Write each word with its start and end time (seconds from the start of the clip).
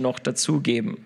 noch 0.00 0.18
dazugeben. 0.18 1.04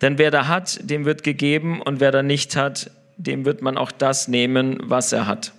Denn 0.00 0.18
wer 0.18 0.30
da 0.30 0.46
hat, 0.46 0.78
dem 0.88 1.04
wird 1.04 1.22
gegeben, 1.22 1.82
und 1.82 2.00
wer 2.00 2.12
da 2.12 2.22
nicht 2.22 2.56
hat, 2.56 2.90
dem 3.16 3.44
wird 3.44 3.62
man 3.62 3.76
auch 3.76 3.90
das 3.90 4.28
nehmen, 4.28 4.78
was 4.82 5.12
er 5.12 5.26
hat. 5.26 5.52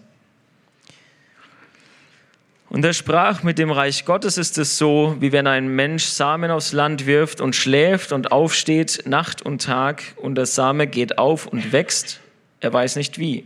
Und 2.69 2.85
er 2.85 2.93
sprach, 2.93 3.41
mit 3.41 3.57
dem 3.57 3.71
Reich 3.71 4.05
Gottes 4.05 4.37
ist 4.37 4.59
es 4.59 4.77
so, 4.77 5.17
wie 5.19 5.31
wenn 5.31 5.47
ein 5.47 5.67
Mensch 5.69 6.05
Samen 6.05 6.51
aufs 6.51 6.71
Land 6.71 7.07
wirft 7.07 7.41
und 7.41 7.55
schläft 7.55 8.11
und 8.11 8.31
aufsteht 8.31 9.03
Nacht 9.07 9.41
und 9.41 9.63
Tag 9.63 10.03
und 10.17 10.35
der 10.35 10.45
Same 10.45 10.85
geht 10.85 11.17
auf 11.17 11.47
und 11.47 11.71
wächst, 11.71 12.19
er 12.59 12.71
weiß 12.71 12.95
nicht 12.95 13.17
wie. 13.17 13.45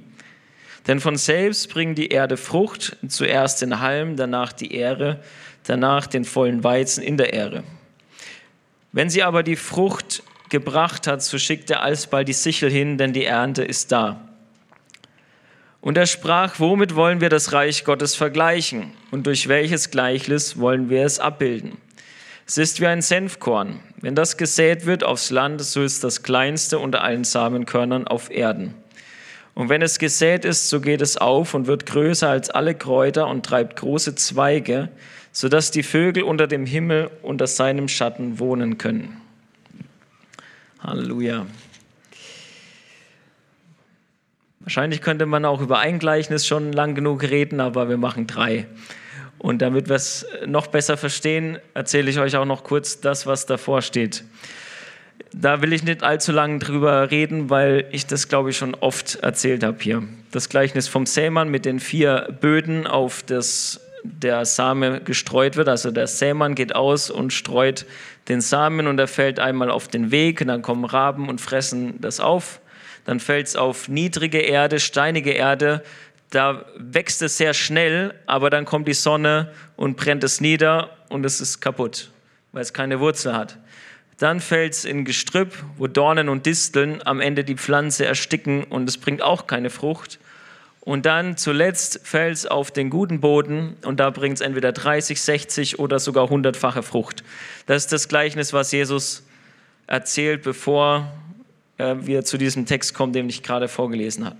Denn 0.87 0.99
von 0.99 1.15
selbst 1.15 1.69
bringt 1.69 1.97
die 1.97 2.09
Erde 2.09 2.35
Frucht, 2.35 2.97
zuerst 3.07 3.61
den 3.61 3.79
Halm, 3.79 4.17
danach 4.17 4.51
die 4.51 4.75
Ähre, 4.75 5.23
danach 5.63 6.07
den 6.07 6.25
vollen 6.25 6.65
Weizen 6.65 7.01
in 7.01 7.15
der 7.15 7.33
Ähre. 7.33 7.63
Wenn 8.93 9.09
sie 9.09 9.23
aber 9.23 9.41
die 9.41 9.55
Frucht 9.55 10.23
gebracht 10.49 11.07
hat, 11.07 11.23
so 11.23 11.39
schickt 11.39 11.71
er 11.71 11.81
alsbald 11.81 12.27
die 12.27 12.33
Sichel 12.33 12.69
hin, 12.69 12.97
denn 12.99 13.11
die 13.11 13.25
Ernte 13.25 13.63
ist 13.63 13.91
da. 13.91 14.29
Und 15.81 15.97
er 15.97 16.05
sprach, 16.05 16.59
womit 16.59 16.95
wollen 16.95 17.19
wir 17.19 17.29
das 17.29 17.51
Reich 17.51 17.83
Gottes 17.83 18.15
vergleichen 18.15 18.93
und 19.11 19.27
durch 19.27 19.47
welches 19.49 19.89
Gleichnis 19.89 20.59
wollen 20.59 20.89
wir 20.89 21.03
es 21.05 21.19
abbilden? 21.19 21.77
Es 22.45 22.57
ist 22.57 22.81
wie 22.81 22.87
ein 22.87 23.01
Senfkorn. 23.01 23.79
Wenn 23.99 24.15
das 24.15 24.37
gesät 24.37 24.85
wird 24.85 25.03
aufs 25.03 25.31
Land, 25.31 25.61
so 25.61 25.81
ist 25.81 26.03
das 26.03 26.21
kleinste 26.21 26.77
unter 26.77 27.01
allen 27.01 27.23
Samenkörnern 27.23 28.07
auf 28.07 28.29
Erden. 28.29 28.75
Und 29.55 29.69
wenn 29.69 29.81
es 29.81 29.99
gesät 29.99 30.45
ist, 30.45 30.69
so 30.69 30.81
geht 30.81 31.01
es 31.01 31.17
auf 31.17 31.53
und 31.53 31.67
wird 31.67 31.85
größer 31.85 32.29
als 32.29 32.49
alle 32.49 32.73
Kräuter 32.73 33.27
und 33.27 33.45
treibt 33.45 33.75
große 33.75 34.15
Zweige, 34.15 34.89
sodass 35.31 35.71
die 35.71 35.83
Vögel 35.83 36.23
unter 36.23 36.47
dem 36.47 36.65
Himmel 36.65 37.11
unter 37.21 37.47
seinem 37.47 37.87
Schatten 37.87 38.39
wohnen 38.39 38.77
können. 38.77 39.21
Halleluja. 40.79 41.45
Wahrscheinlich 44.59 45.01
könnte 45.01 45.25
man 45.25 45.45
auch 45.45 45.61
über 45.61 45.79
ein 45.79 45.99
Gleichnis 45.99 46.47
schon 46.47 46.71
lang 46.71 46.95
genug 46.95 47.23
reden, 47.23 47.59
aber 47.59 47.89
wir 47.89 47.97
machen 47.97 48.27
drei. 48.27 48.65
Und 49.37 49.61
damit 49.61 49.89
wir 49.89 49.95
es 49.95 50.25
noch 50.45 50.67
besser 50.67 50.95
verstehen, 50.95 51.59
erzähle 51.73 52.09
ich 52.09 52.17
euch 52.17 52.37
auch 52.37 52.45
noch 52.45 52.63
kurz 52.63 53.01
das, 53.01 53.27
was 53.27 53.45
davor 53.45 53.81
steht. 53.81 54.23
Da 55.33 55.61
will 55.61 55.73
ich 55.73 55.83
nicht 55.83 56.03
allzu 56.03 56.31
lange 56.31 56.59
drüber 56.59 57.09
reden, 57.11 57.49
weil 57.49 57.85
ich 57.91 58.05
das, 58.05 58.29
glaube 58.29 58.51
ich, 58.51 58.57
schon 58.57 58.75
oft 58.75 59.15
erzählt 59.15 59.63
habe 59.63 59.77
hier. 59.81 60.03
Das 60.31 60.47
Gleichnis 60.47 60.87
vom 60.87 61.05
Sämann 61.05 61.49
mit 61.49 61.65
den 61.65 61.79
vier 61.79 62.37
Böden, 62.39 62.87
auf 62.87 63.23
das 63.23 63.81
der 64.03 64.45
Same 64.45 65.01
gestreut 65.01 65.55
wird. 65.55 65.69
Also 65.69 65.89
der 65.89 66.07
Sämann 66.07 66.55
geht 66.55 66.75
aus 66.75 67.09
und 67.09 67.31
streut 67.31 67.85
den 68.27 68.41
Samen 68.41 68.87
und 68.87 68.99
er 68.99 69.07
fällt 69.07 69.39
einmal 69.39 69.71
auf 69.71 69.87
den 69.87 70.11
Weg 70.11 70.41
und 70.41 70.47
dann 70.47 70.61
kommen 70.61 70.85
Raben 70.85 71.29
und 71.29 71.39
fressen 71.39 71.99
das 72.01 72.19
auf 72.19 72.59
dann 73.05 73.19
fällt 73.19 73.47
es 73.47 73.55
auf 73.55 73.87
niedrige 73.87 74.39
Erde, 74.39 74.79
steinige 74.79 75.31
Erde. 75.31 75.83
Da 76.29 76.65
wächst 76.77 77.21
es 77.21 77.37
sehr 77.37 77.53
schnell, 77.53 78.13
aber 78.25 78.49
dann 78.49 78.65
kommt 78.65 78.87
die 78.87 78.93
Sonne 78.93 79.51
und 79.75 79.97
brennt 79.97 80.23
es 80.23 80.41
nieder 80.41 80.89
und 81.09 81.25
es 81.25 81.41
ist 81.41 81.59
kaputt, 81.59 82.09
weil 82.51 82.61
es 82.61 82.73
keine 82.73 82.99
Wurzel 82.99 83.35
hat. 83.35 83.57
Dann 84.23 84.39
fällt 84.39 84.71
es 84.71 84.85
in 84.85 85.03
Gestrüpp, 85.03 85.65
wo 85.75 85.87
Dornen 85.87 86.29
und 86.29 86.45
Disteln 86.45 87.01
am 87.03 87.19
Ende 87.19 87.43
die 87.43 87.55
Pflanze 87.55 88.05
ersticken 88.05 88.63
und 88.63 88.87
es 88.87 88.97
bringt 88.97 89.21
auch 89.21 89.47
keine 89.47 89.69
Frucht. 89.69 90.17
Und 90.79 91.05
dann 91.05 91.35
zuletzt 91.35 91.99
fällt 92.07 92.35
es 92.35 92.45
auf 92.45 92.71
den 92.71 92.89
guten 92.89 93.19
Boden 93.19 93.75
und 93.83 93.99
da 93.99 94.11
bringt 94.11 94.35
es 94.35 94.41
entweder 94.41 94.71
30, 94.71 95.21
60 95.21 95.77
oder 95.77 95.99
sogar 95.99 96.29
hundertfache 96.29 96.83
Frucht. 96.83 97.21
Das 97.65 97.83
ist 97.83 97.91
das 97.91 98.07
Gleichnis, 98.07 98.53
was 98.53 98.71
Jesus 98.71 99.23
erzählt, 99.87 100.43
bevor 100.43 101.11
äh, 101.77 101.95
wie 101.99 102.13
er 102.13 102.23
zu 102.23 102.37
diesem 102.37 102.65
Text 102.65 102.93
kommt, 102.93 103.15
den 103.15 103.27
ich 103.27 103.43
gerade 103.43 103.67
vorgelesen 103.67 104.23
habe. 104.23 104.37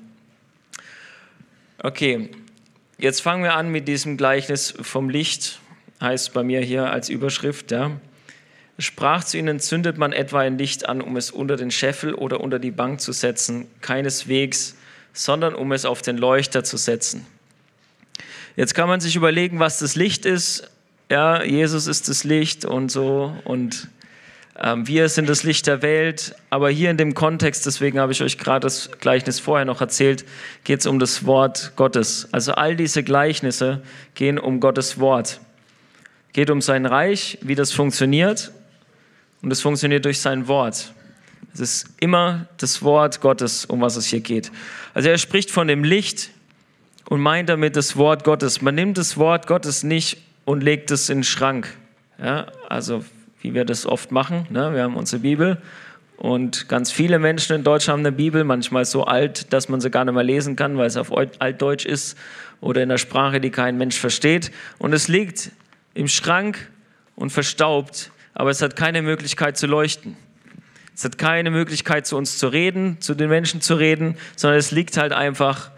Okay, 1.80 2.30
jetzt 2.98 3.22
fangen 3.22 3.44
wir 3.44 3.56
an 3.56 3.68
mit 3.68 3.90
diesem 3.90 4.16
Gleichnis 4.16 4.74
vom 4.82 5.10
Licht, 5.10 5.60
heißt 6.00 6.32
bei 6.34 6.44
mir 6.44 6.62
hier 6.62 6.90
als 6.90 7.10
Überschrift. 7.10 7.72
Ja. 7.72 7.92
Sprach 8.84 9.24
zu 9.24 9.38
ihnen, 9.38 9.62
zündet 9.62 9.98
man 9.98 10.12
etwa 10.12 10.42
ein 10.42 10.58
Licht 10.58 10.90
an, 10.90 11.02
um 11.02 11.16
es 11.16 11.32
unter 11.32 11.56
den 11.56 11.72
Scheffel 11.72 12.14
oder 12.14 12.42
unter 12.42 12.60
die 12.60 12.72
Bank 12.72 13.00
zu 13.00 13.14
setzen? 13.14 13.68
Keineswegs, 13.80 14.76
sondern 15.14 15.56
um 15.56 15.72
es 15.72 15.86
auf 15.86 16.02
den 16.02 16.18
Leuchter 16.18 16.66
zu 16.66 16.76
setzen. 16.76 17.26
Jetzt 18.58 18.76
kann 18.76 18.90
man 18.90 19.00
sich 19.00 19.16
überlegen, 19.16 19.60
was 19.60 19.80
das 19.80 19.96
Licht 19.96 20.26
ist. 20.26 20.70
Ja, 21.10 21.44
Jesus 21.44 21.88
ist 21.88 22.10
das 22.10 22.26
Licht 22.26 22.66
und 22.66 22.92
so 22.92 23.34
und 23.46 23.88
ähm, 24.60 24.86
wir 24.86 25.08
sind 25.08 25.30
das 25.30 25.44
Licht 25.44 25.66
der 25.66 25.82
Welt, 25.82 26.36
aber 26.50 26.70
hier 26.70 26.92
in 26.92 26.98
dem 26.98 27.14
Kontext, 27.14 27.66
deswegen 27.66 28.00
habe 28.00 28.12
ich 28.12 28.22
euch 28.22 28.38
gerade 28.38 28.66
das 28.66 28.92
Gleichnis 29.00 29.40
vorher 29.40 29.66
noch 29.66 29.80
erzählt, 29.80 30.26
geht 30.66 30.82
es 30.82 30.88
um 30.88 31.00
das 31.00 31.26
Wort 31.26 31.72
Gottes. 31.78 32.28
Also 32.34 32.52
all 32.52 32.76
diese 32.76 33.02
Gleichnisse 33.02 33.82
gehen 34.14 34.38
um 34.38 34.60
Gottes 34.60 35.00
Wort. 35.00 35.40
Geht 36.34 36.50
um 36.50 36.62
sein 36.62 36.86
Reich, 36.86 37.38
wie 37.42 37.56
das 37.56 37.72
funktioniert 37.72 38.52
und 39.44 39.52
es 39.52 39.62
funktioniert 39.62 40.06
durch 40.06 40.20
sein 40.20 40.48
Wort. 40.48 40.94
Es 41.54 41.60
ist 41.60 41.90
immer 42.00 42.48
das 42.58 42.82
Wort 42.82 43.22
Gottes, 43.22 43.66
um 43.66 43.82
was 43.82 43.96
es 43.96 44.08
hier 44.08 44.22
geht. 44.22 44.52
Also 44.96 45.10
er 45.10 45.20
spricht 45.20 45.52
von 45.52 45.68
dem 45.68 45.84
Licht 45.84 46.32
und 47.10 47.22
meint 47.22 47.50
damit 47.50 47.76
das 47.76 47.96
Wort 47.96 48.24
Gottes. 48.24 48.62
Man 48.62 48.74
nimmt 48.74 48.98
das 48.98 49.18
Wort 49.18 49.46
Gottes 49.46 49.84
nicht 49.84 50.18
und 50.46 50.64
legt 50.64 50.90
es 50.90 51.10
in 51.10 51.20
den 51.20 51.24
Schrank. 51.24 51.76
Ja, 52.18 52.48
also 52.70 53.04
wie 53.42 53.54
wir 53.54 53.66
das 53.66 53.86
oft 53.86 54.12
machen. 54.12 54.48
Ne? 54.50 54.74
Wir 54.74 54.84
haben 54.84 54.96
unsere 54.96 55.22
Bibel 55.22 55.62
und 56.16 56.70
ganz 56.70 56.92
viele 56.92 57.20
Menschen 57.20 57.56
in 57.56 57.64
Deutschland 57.66 57.98
haben 57.98 58.06
eine 58.06 58.16
Bibel, 58.16 58.46
manchmal 58.46 58.86
so 58.86 59.04
alt, 59.04 59.52
dass 59.52 59.68
man 59.68 59.82
sie 59.82 59.92
gar 59.92 60.06
nicht 60.06 60.14
mehr 60.14 60.24
lesen 60.24 60.56
kann, 60.56 60.78
weil 60.78 60.88
es 60.88 60.96
auf 60.96 61.12
Altdeutsch 61.12 61.86
ist 61.86 62.18
oder 62.62 62.82
in 62.82 62.90
einer 62.90 62.98
Sprache, 62.98 63.42
die 63.42 63.50
kein 63.50 63.78
Mensch 63.78 64.00
versteht. 64.00 64.52
Und 64.80 64.94
es 64.94 65.10
liegt 65.10 65.52
im 65.94 66.08
Schrank 66.08 66.70
und 67.16 67.32
verstaubt, 67.32 68.12
aber 68.34 68.50
es 68.50 68.62
hat 68.62 68.76
keine 68.76 69.02
Möglichkeit 69.02 69.58
zu 69.58 69.68
leuchten. 69.68 70.18
Es 70.96 71.04
hat 71.04 71.18
keine 71.18 71.50
Möglichkeit 71.50 72.06
zu 72.06 72.18
uns 72.18 72.38
zu 72.38 72.48
reden, 72.48 73.02
zu 73.02 73.16
den 73.16 73.30
Menschen 73.30 73.62
zu 73.62 73.76
reden, 73.76 74.16
sondern 74.36 74.60
es 74.60 74.72
liegt 74.72 74.98
halt 74.98 75.12
einfach 75.12 75.72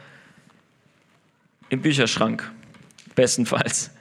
im 1.70 1.82
Bücherschrank, 1.82 2.52
bestenfalls. 3.16 3.92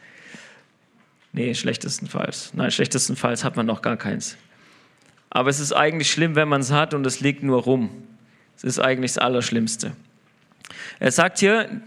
Nee, 1.32 1.54
schlechtestenfalls. 1.54 2.52
Nein, 2.54 2.70
schlechtestenfalls 2.70 3.44
hat 3.44 3.56
man 3.56 3.66
noch 3.66 3.82
gar 3.82 3.96
keins. 3.96 4.36
Aber 5.30 5.50
es 5.50 5.58
ist 5.58 5.72
eigentlich 5.72 6.10
schlimm, 6.10 6.36
wenn 6.36 6.48
man 6.48 6.60
es 6.60 6.70
hat 6.70 6.94
und 6.94 7.04
es 7.06 7.20
liegt 7.20 7.42
nur 7.42 7.62
rum. 7.62 7.90
Es 8.56 8.62
ist 8.62 8.78
eigentlich 8.78 9.14
das 9.14 9.18
Allerschlimmste. 9.18 9.96
Er 11.00 11.10
sagt 11.10 11.38
hier, 11.38 11.80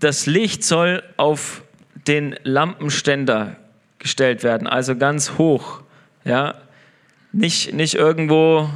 das 0.00 0.26
Licht 0.26 0.62
soll 0.62 1.02
auf 1.16 1.62
den 2.06 2.36
Lampenständer 2.42 3.56
gestellt 3.98 4.42
werden, 4.42 4.66
also 4.66 4.96
ganz 4.96 5.38
hoch. 5.38 5.82
Ja? 6.24 6.54
Nicht, 7.32 7.72
nicht 7.72 7.94
irgendwo 7.94 8.68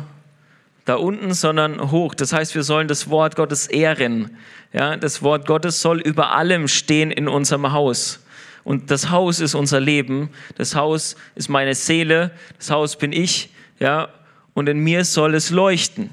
da 0.85 0.95
unten, 0.95 1.35
sondern 1.35 1.91
hoch. 1.91 2.15
Das 2.15 2.33
heißt, 2.33 2.55
wir 2.55 2.63
sollen 2.63 2.89
das 2.89 3.11
Wort 3.11 3.37
Gottes 3.37 3.67
ehren. 3.67 4.37
Ja? 4.73 4.97
Das 4.97 5.23
Wort 5.23 5.47
Gottes 5.47 5.81
soll 5.81 6.01
über 6.01 6.33
allem 6.33 6.69
stehen 6.69 7.11
in 7.11 7.29
unserem 7.29 7.73
Haus. 7.73 8.21
Und 8.65 8.91
das 8.91 9.11
Haus 9.11 9.41
ist 9.41 9.55
unser 9.55 9.81
Leben. 9.81 10.31
Das 10.57 10.75
Haus 10.75 11.17
ist 11.35 11.49
meine 11.49 11.75
Seele. 11.75 12.33
Das 12.59 12.71
Haus 12.71 12.97
bin 12.97 13.13
ich. 13.13 13.51
Ja. 13.79 14.09
Und 14.55 14.69
in 14.69 14.79
mir 14.79 15.05
soll 15.05 15.35
es 15.35 15.51
leuchten. 15.51 16.11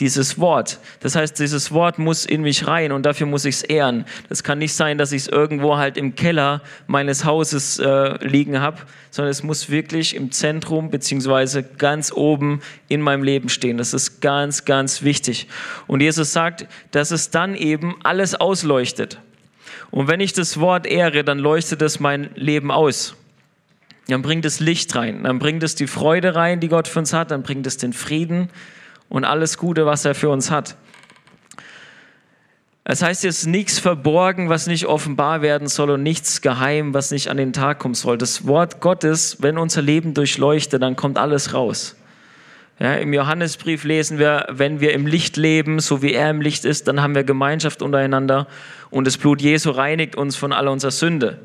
Dieses 0.00 0.40
Wort. 0.40 0.80
Das 1.00 1.14
heißt, 1.14 1.38
dieses 1.38 1.70
Wort 1.70 2.00
muss 2.00 2.26
in 2.26 2.42
mich 2.42 2.66
rein 2.66 2.90
und 2.90 3.06
dafür 3.06 3.28
muss 3.28 3.44
ich 3.44 3.56
es 3.56 3.62
ehren. 3.62 4.04
Das 4.28 4.42
kann 4.42 4.58
nicht 4.58 4.74
sein, 4.74 4.98
dass 4.98 5.12
ich 5.12 5.22
es 5.22 5.28
irgendwo 5.28 5.76
halt 5.76 5.96
im 5.96 6.16
Keller 6.16 6.62
meines 6.88 7.24
Hauses 7.24 7.78
äh, 7.78 8.26
liegen 8.26 8.60
habe, 8.60 8.78
sondern 9.12 9.30
es 9.30 9.44
muss 9.44 9.70
wirklich 9.70 10.16
im 10.16 10.32
Zentrum 10.32 10.90
beziehungsweise 10.90 11.62
ganz 11.62 12.10
oben 12.10 12.60
in 12.88 13.02
meinem 13.02 13.22
Leben 13.22 13.48
stehen. 13.48 13.78
Das 13.78 13.94
ist 13.94 14.20
ganz, 14.20 14.64
ganz 14.64 15.02
wichtig. 15.02 15.46
Und 15.86 16.00
Jesus 16.00 16.32
sagt, 16.32 16.66
dass 16.90 17.12
es 17.12 17.30
dann 17.30 17.54
eben 17.54 17.94
alles 18.02 18.34
ausleuchtet. 18.34 19.20
Und 19.92 20.08
wenn 20.08 20.18
ich 20.18 20.32
das 20.32 20.58
Wort 20.58 20.86
ehre, 20.88 21.22
dann 21.22 21.38
leuchtet 21.38 21.80
es 21.82 22.00
mein 22.00 22.30
Leben 22.34 22.72
aus. 22.72 23.14
Dann 24.08 24.22
bringt 24.22 24.44
es 24.44 24.58
Licht 24.58 24.94
rein, 24.96 25.22
dann 25.22 25.38
bringt 25.38 25.62
es 25.62 25.76
die 25.76 25.86
Freude 25.86 26.34
rein, 26.34 26.58
die 26.58 26.68
Gott 26.68 26.88
für 26.88 26.98
uns 26.98 27.12
hat, 27.12 27.30
dann 27.30 27.44
bringt 27.44 27.66
es 27.66 27.76
den 27.76 27.92
Frieden 27.92 28.50
und 29.08 29.24
alles 29.24 29.58
Gute, 29.58 29.86
was 29.86 30.04
er 30.04 30.14
für 30.14 30.28
uns 30.28 30.50
hat. 30.50 30.76
Es 32.86 33.02
heißt 33.02 33.24
jetzt 33.24 33.46
nichts 33.46 33.78
verborgen, 33.78 34.50
was 34.50 34.66
nicht 34.66 34.84
offenbar 34.84 35.40
werden 35.40 35.68
soll 35.68 35.88
und 35.88 36.02
nichts 36.02 36.42
geheim, 36.42 36.92
was 36.92 37.10
nicht 37.10 37.28
an 37.28 37.38
den 37.38 37.54
Tag 37.54 37.78
kommen 37.78 37.94
soll. 37.94 38.18
Das 38.18 38.46
Wort 38.46 38.80
Gottes, 38.80 39.38
wenn 39.40 39.56
unser 39.56 39.80
Leben 39.80 40.12
durchleuchtet, 40.12 40.82
dann 40.82 40.94
kommt 40.94 41.16
alles 41.16 41.54
raus. 41.54 41.96
Ja, 42.78 42.94
Im 42.96 43.14
Johannesbrief 43.14 43.84
lesen 43.84 44.18
wir, 44.18 44.48
wenn 44.50 44.80
wir 44.80 44.92
im 44.92 45.06
Licht 45.06 45.36
leben, 45.36 45.78
so 45.80 46.02
wie 46.02 46.12
er 46.12 46.28
im 46.28 46.40
Licht 46.40 46.64
ist, 46.64 46.88
dann 46.88 47.00
haben 47.00 47.14
wir 47.14 47.24
Gemeinschaft 47.24 47.82
untereinander 47.82 48.48
und 48.90 49.06
das 49.06 49.16
Blut 49.16 49.40
Jesu 49.40 49.70
reinigt 49.70 50.16
uns 50.16 50.36
von 50.36 50.52
aller 50.52 50.72
unserer 50.72 50.90
Sünde. 50.90 51.40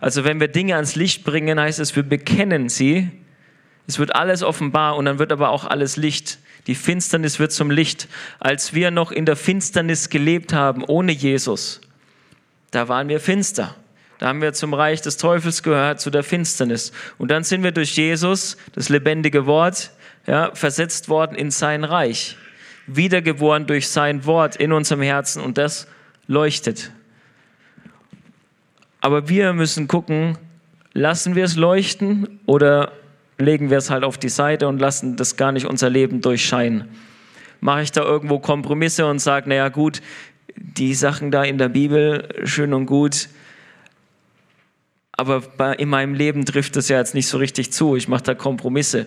Also 0.00 0.24
wenn 0.24 0.40
wir 0.40 0.48
Dinge 0.48 0.74
ans 0.74 0.96
Licht 0.96 1.24
bringen, 1.24 1.58
heißt 1.58 1.78
es, 1.78 1.96
wir 1.96 2.02
bekennen 2.02 2.68
sie 2.68 3.10
Es 3.86 3.98
wird 3.98 4.14
alles 4.14 4.42
offenbar 4.42 4.96
und 4.96 5.06
dann 5.06 5.18
wird 5.18 5.32
aber 5.32 5.50
auch 5.50 5.64
alles 5.64 5.96
Licht. 5.96 6.38
Die 6.66 6.74
Finsternis 6.74 7.38
wird 7.38 7.52
zum 7.52 7.70
Licht. 7.70 8.08
Als 8.40 8.74
wir 8.74 8.90
noch 8.90 9.12
in 9.12 9.26
der 9.26 9.36
Finsternis 9.36 10.08
gelebt 10.08 10.52
haben, 10.52 10.82
ohne 10.84 11.12
Jesus, 11.12 11.80
da 12.70 12.88
waren 12.88 13.08
wir 13.08 13.20
finster. 13.20 13.74
Da 14.18 14.28
haben 14.28 14.40
wir 14.40 14.52
zum 14.52 14.72
Reich 14.74 15.02
des 15.02 15.16
Teufels 15.16 15.62
gehört, 15.62 16.00
zu 16.00 16.10
der 16.10 16.22
Finsternis. 16.22 16.92
Und 17.18 17.30
dann 17.30 17.44
sind 17.44 17.62
wir 17.62 17.72
durch 17.72 17.96
Jesus, 17.96 18.56
das 18.72 18.88
lebendige 18.88 19.46
Wort, 19.46 19.90
ja, 20.26 20.54
versetzt 20.54 21.08
worden 21.08 21.36
in 21.36 21.50
sein 21.50 21.84
Reich. 21.84 22.36
Wiedergeboren 22.86 23.66
durch 23.66 23.88
sein 23.88 24.24
Wort 24.24 24.56
in 24.56 24.72
unserem 24.72 25.02
Herzen 25.02 25.42
und 25.42 25.58
das 25.58 25.86
leuchtet. 26.26 26.92
Aber 29.00 29.28
wir 29.28 29.52
müssen 29.52 29.88
gucken, 29.88 30.38
lassen 30.94 31.34
wir 31.34 31.44
es 31.44 31.56
leuchten 31.56 32.40
oder 32.46 32.92
legen 33.38 33.70
wir 33.70 33.78
es 33.78 33.90
halt 33.90 34.04
auf 34.04 34.18
die 34.18 34.28
Seite 34.28 34.68
und 34.68 34.78
lassen 34.78 35.16
das 35.16 35.36
gar 35.36 35.52
nicht 35.52 35.66
unser 35.66 35.90
Leben 35.90 36.20
durchscheinen. 36.20 36.88
Mache 37.60 37.82
ich 37.82 37.92
da 37.92 38.02
irgendwo 38.02 38.38
Kompromisse 38.38 39.06
und 39.06 39.18
sage, 39.18 39.48
naja 39.48 39.68
gut, 39.68 40.02
die 40.56 40.94
Sachen 40.94 41.30
da 41.30 41.42
in 41.42 41.58
der 41.58 41.68
Bibel, 41.68 42.28
schön 42.44 42.72
und 42.74 42.86
gut, 42.86 43.28
aber 45.16 45.78
in 45.78 45.88
meinem 45.88 46.14
Leben 46.14 46.44
trifft 46.44 46.76
das 46.76 46.88
ja 46.88 46.98
jetzt 46.98 47.14
nicht 47.14 47.28
so 47.28 47.38
richtig 47.38 47.72
zu. 47.72 47.94
Ich 47.96 48.08
mache 48.08 48.24
da 48.24 48.34
Kompromisse. 48.34 49.06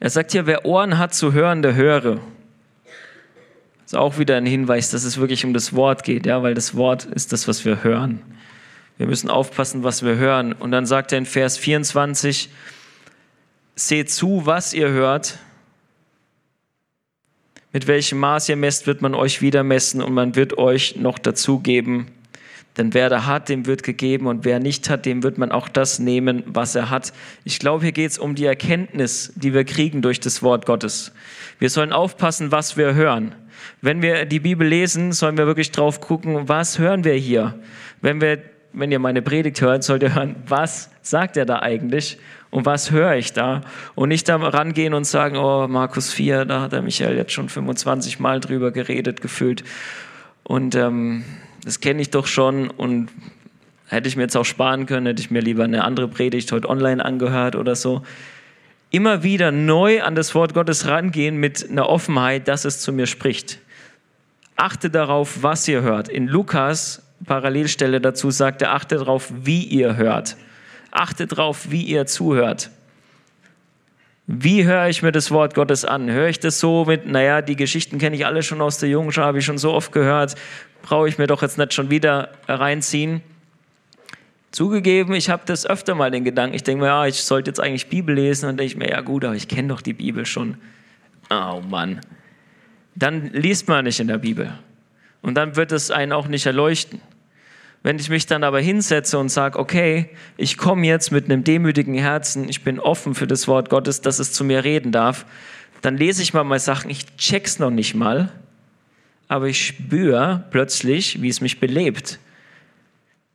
Er 0.00 0.10
sagt 0.10 0.32
hier, 0.32 0.46
wer 0.46 0.64
Ohren 0.64 0.98
hat 0.98 1.14
zu 1.14 1.32
hören, 1.32 1.62
der 1.62 1.74
höre. 1.74 2.16
Das 3.82 3.92
ist 3.92 3.96
auch 3.96 4.18
wieder 4.18 4.36
ein 4.36 4.46
Hinweis, 4.46 4.90
dass 4.90 5.04
es 5.04 5.18
wirklich 5.18 5.44
um 5.44 5.54
das 5.54 5.74
Wort 5.74 6.04
geht, 6.04 6.26
ja, 6.26 6.42
weil 6.42 6.54
das 6.54 6.74
Wort 6.74 7.04
ist 7.04 7.32
das, 7.32 7.48
was 7.48 7.64
wir 7.64 7.82
hören. 7.82 8.20
Wir 8.98 9.06
müssen 9.06 9.30
aufpassen, 9.30 9.84
was 9.84 10.04
wir 10.04 10.16
hören. 10.16 10.52
Und 10.52 10.72
dann 10.72 10.84
sagt 10.84 11.12
er 11.12 11.18
in 11.18 11.26
Vers 11.26 11.56
24, 11.56 12.50
seht 13.76 14.10
zu, 14.10 14.42
was 14.44 14.74
ihr 14.74 14.88
hört. 14.88 15.38
Mit 17.72 17.86
welchem 17.86 18.18
Maß 18.18 18.48
ihr 18.48 18.56
messt, 18.56 18.88
wird 18.88 19.00
man 19.00 19.14
euch 19.14 19.40
wieder 19.40 19.62
messen 19.62 20.02
und 20.02 20.12
man 20.14 20.34
wird 20.34 20.58
euch 20.58 20.96
noch 20.96 21.18
dazu 21.18 21.60
geben. 21.60 22.08
Denn 22.76 22.92
wer 22.92 23.08
da 23.08 23.24
hat, 23.26 23.48
dem 23.48 23.66
wird 23.66 23.84
gegeben 23.84 24.26
und 24.26 24.44
wer 24.44 24.58
nicht 24.58 24.90
hat, 24.90 25.06
dem 25.06 25.22
wird 25.22 25.38
man 25.38 25.52
auch 25.52 25.68
das 25.68 26.00
nehmen, 26.00 26.42
was 26.46 26.74
er 26.74 26.90
hat. 26.90 27.12
Ich 27.44 27.58
glaube, 27.60 27.84
hier 27.84 27.92
geht 27.92 28.10
es 28.10 28.18
um 28.18 28.34
die 28.34 28.46
Erkenntnis, 28.46 29.32
die 29.36 29.54
wir 29.54 29.64
kriegen 29.64 30.02
durch 30.02 30.18
das 30.18 30.42
Wort 30.42 30.66
Gottes. 30.66 31.12
Wir 31.58 31.70
sollen 31.70 31.92
aufpassen, 31.92 32.50
was 32.50 32.76
wir 32.76 32.94
hören. 32.94 33.34
Wenn 33.80 34.02
wir 34.02 34.24
die 34.24 34.40
Bibel 34.40 34.66
lesen, 34.66 35.12
sollen 35.12 35.36
wir 35.36 35.46
wirklich 35.46 35.70
drauf 35.70 36.00
gucken, 36.00 36.48
was 36.48 36.78
hören 36.78 37.04
wir 37.04 37.14
hier. 37.14 37.58
Wenn 38.00 38.20
wir 38.20 38.40
wenn 38.78 38.92
ihr 38.92 39.00
meine 39.00 39.22
Predigt 39.22 39.60
hört, 39.60 39.82
sollt 39.82 40.02
ihr 40.02 40.14
hören, 40.14 40.36
was 40.46 40.90
sagt 41.02 41.36
er 41.36 41.44
da 41.44 41.60
eigentlich 41.60 42.18
und 42.50 42.64
was 42.64 42.90
höre 42.90 43.16
ich 43.16 43.32
da? 43.32 43.62
Und 43.94 44.08
nicht 44.08 44.28
da 44.28 44.36
rangehen 44.36 44.94
und 44.94 45.04
sagen, 45.04 45.36
oh, 45.36 45.66
Markus 45.66 46.12
4, 46.12 46.44
da 46.44 46.62
hat 46.62 46.72
der 46.72 46.82
Michael 46.82 47.16
jetzt 47.16 47.32
schon 47.32 47.48
25 47.48 48.20
Mal 48.20 48.40
drüber 48.40 48.70
geredet, 48.70 49.20
gefühlt. 49.20 49.64
Und 50.44 50.76
ähm, 50.76 51.24
das 51.64 51.80
kenne 51.80 52.00
ich 52.00 52.10
doch 52.10 52.26
schon 52.26 52.70
und 52.70 53.10
hätte 53.88 54.08
ich 54.08 54.16
mir 54.16 54.22
jetzt 54.22 54.36
auch 54.36 54.44
sparen 54.44 54.86
können, 54.86 55.06
hätte 55.06 55.20
ich 55.20 55.30
mir 55.30 55.40
lieber 55.40 55.64
eine 55.64 55.82
andere 55.82 56.08
Predigt 56.08 56.52
heute 56.52 56.68
online 56.68 57.04
angehört 57.04 57.56
oder 57.56 57.74
so. 57.74 58.02
Immer 58.90 59.22
wieder 59.22 59.50
neu 59.50 60.02
an 60.02 60.14
das 60.14 60.34
Wort 60.34 60.54
Gottes 60.54 60.86
rangehen 60.86 61.36
mit 61.36 61.68
einer 61.68 61.88
Offenheit, 61.88 62.48
dass 62.48 62.64
es 62.64 62.80
zu 62.80 62.92
mir 62.92 63.06
spricht. 63.06 63.58
Achte 64.56 64.88
darauf, 64.88 65.42
was 65.42 65.66
ihr 65.68 65.82
hört. 65.82 66.08
In 66.08 66.26
Lukas 66.26 67.02
Parallelstelle 67.24 68.00
dazu 68.00 68.30
sagt 68.30 68.62
er, 68.62 68.72
achtet 68.72 69.00
darauf, 69.00 69.32
wie 69.34 69.64
ihr 69.64 69.96
hört. 69.96 70.36
Achtet 70.90 71.32
darauf, 71.32 71.70
wie 71.70 71.82
ihr 71.82 72.06
zuhört. 72.06 72.70
Wie 74.26 74.66
höre 74.66 74.88
ich 74.88 75.02
mir 75.02 75.10
das 75.10 75.30
Wort 75.30 75.54
Gottes 75.54 75.86
an? 75.86 76.10
Höre 76.10 76.28
ich 76.28 76.38
das 76.38 76.60
so 76.60 76.84
mit, 76.84 77.06
naja, 77.06 77.40
die 77.40 77.56
Geschichten 77.56 77.98
kenne 77.98 78.14
ich 78.14 78.26
alle 78.26 78.42
schon 78.42 78.60
aus 78.60 78.78
der 78.78 78.90
Jungschau, 78.90 79.22
habe 79.22 79.38
ich 79.38 79.44
schon 79.46 79.56
so 79.56 79.72
oft 79.72 79.90
gehört, 79.90 80.34
brauche 80.82 81.08
ich 81.08 81.16
mir 81.16 81.26
doch 81.26 81.40
jetzt 81.40 81.56
nicht 81.56 81.72
schon 81.72 81.88
wieder 81.88 82.28
reinziehen? 82.46 83.22
Zugegeben, 84.50 85.14
ich 85.14 85.30
habe 85.30 85.42
das 85.46 85.66
öfter 85.66 85.94
mal 85.94 86.10
den 86.10 86.24
Gedanken, 86.24 86.54
ich 86.54 86.62
denke 86.62 86.82
mir, 86.82 86.88
ja, 86.88 87.06
ich 87.06 87.22
sollte 87.22 87.50
jetzt 87.50 87.60
eigentlich 87.60 87.88
Bibel 87.88 88.14
lesen, 88.14 88.50
und 88.50 88.58
denke 88.58 88.72
ich 88.72 88.76
mir, 88.76 88.90
ja 88.90 89.00
gut, 89.00 89.24
aber 89.24 89.34
ich 89.34 89.48
kenne 89.48 89.68
doch 89.68 89.80
die 89.80 89.94
Bibel 89.94 90.26
schon. 90.26 90.58
Oh 91.30 91.62
Mann. 91.66 92.00
Dann 92.94 93.30
liest 93.32 93.66
man 93.66 93.86
nicht 93.86 94.00
in 94.00 94.08
der 94.08 94.18
Bibel. 94.18 94.52
Und 95.22 95.34
dann 95.34 95.56
wird 95.56 95.72
es 95.72 95.90
einen 95.90 96.12
auch 96.12 96.28
nicht 96.28 96.46
erleuchten. 96.46 97.00
Wenn 97.82 97.98
ich 97.98 98.10
mich 98.10 98.26
dann 98.26 98.44
aber 98.44 98.60
hinsetze 98.60 99.18
und 99.18 99.28
sage, 99.28 99.58
okay, 99.58 100.10
ich 100.36 100.58
komme 100.58 100.86
jetzt 100.86 101.12
mit 101.12 101.26
einem 101.26 101.44
demütigen 101.44 101.94
Herzen, 101.94 102.48
ich 102.48 102.64
bin 102.64 102.80
offen 102.80 103.14
für 103.14 103.26
das 103.26 103.46
Wort 103.46 103.70
Gottes, 103.70 104.00
dass 104.00 104.18
es 104.18 104.32
zu 104.32 104.44
mir 104.44 104.64
reden 104.64 104.90
darf, 104.90 105.26
dann 105.80 105.96
lese 105.96 106.22
ich 106.22 106.34
mal 106.34 106.44
mal 106.44 106.58
Sachen, 106.58 106.90
ich 106.90 107.16
check's 107.16 107.58
noch 107.60 107.70
nicht 107.70 107.94
mal, 107.94 108.32
aber 109.28 109.46
ich 109.46 109.64
spüre 109.64 110.44
plötzlich, 110.50 111.22
wie 111.22 111.28
es 111.28 111.40
mich 111.40 111.60
belebt. 111.60 112.18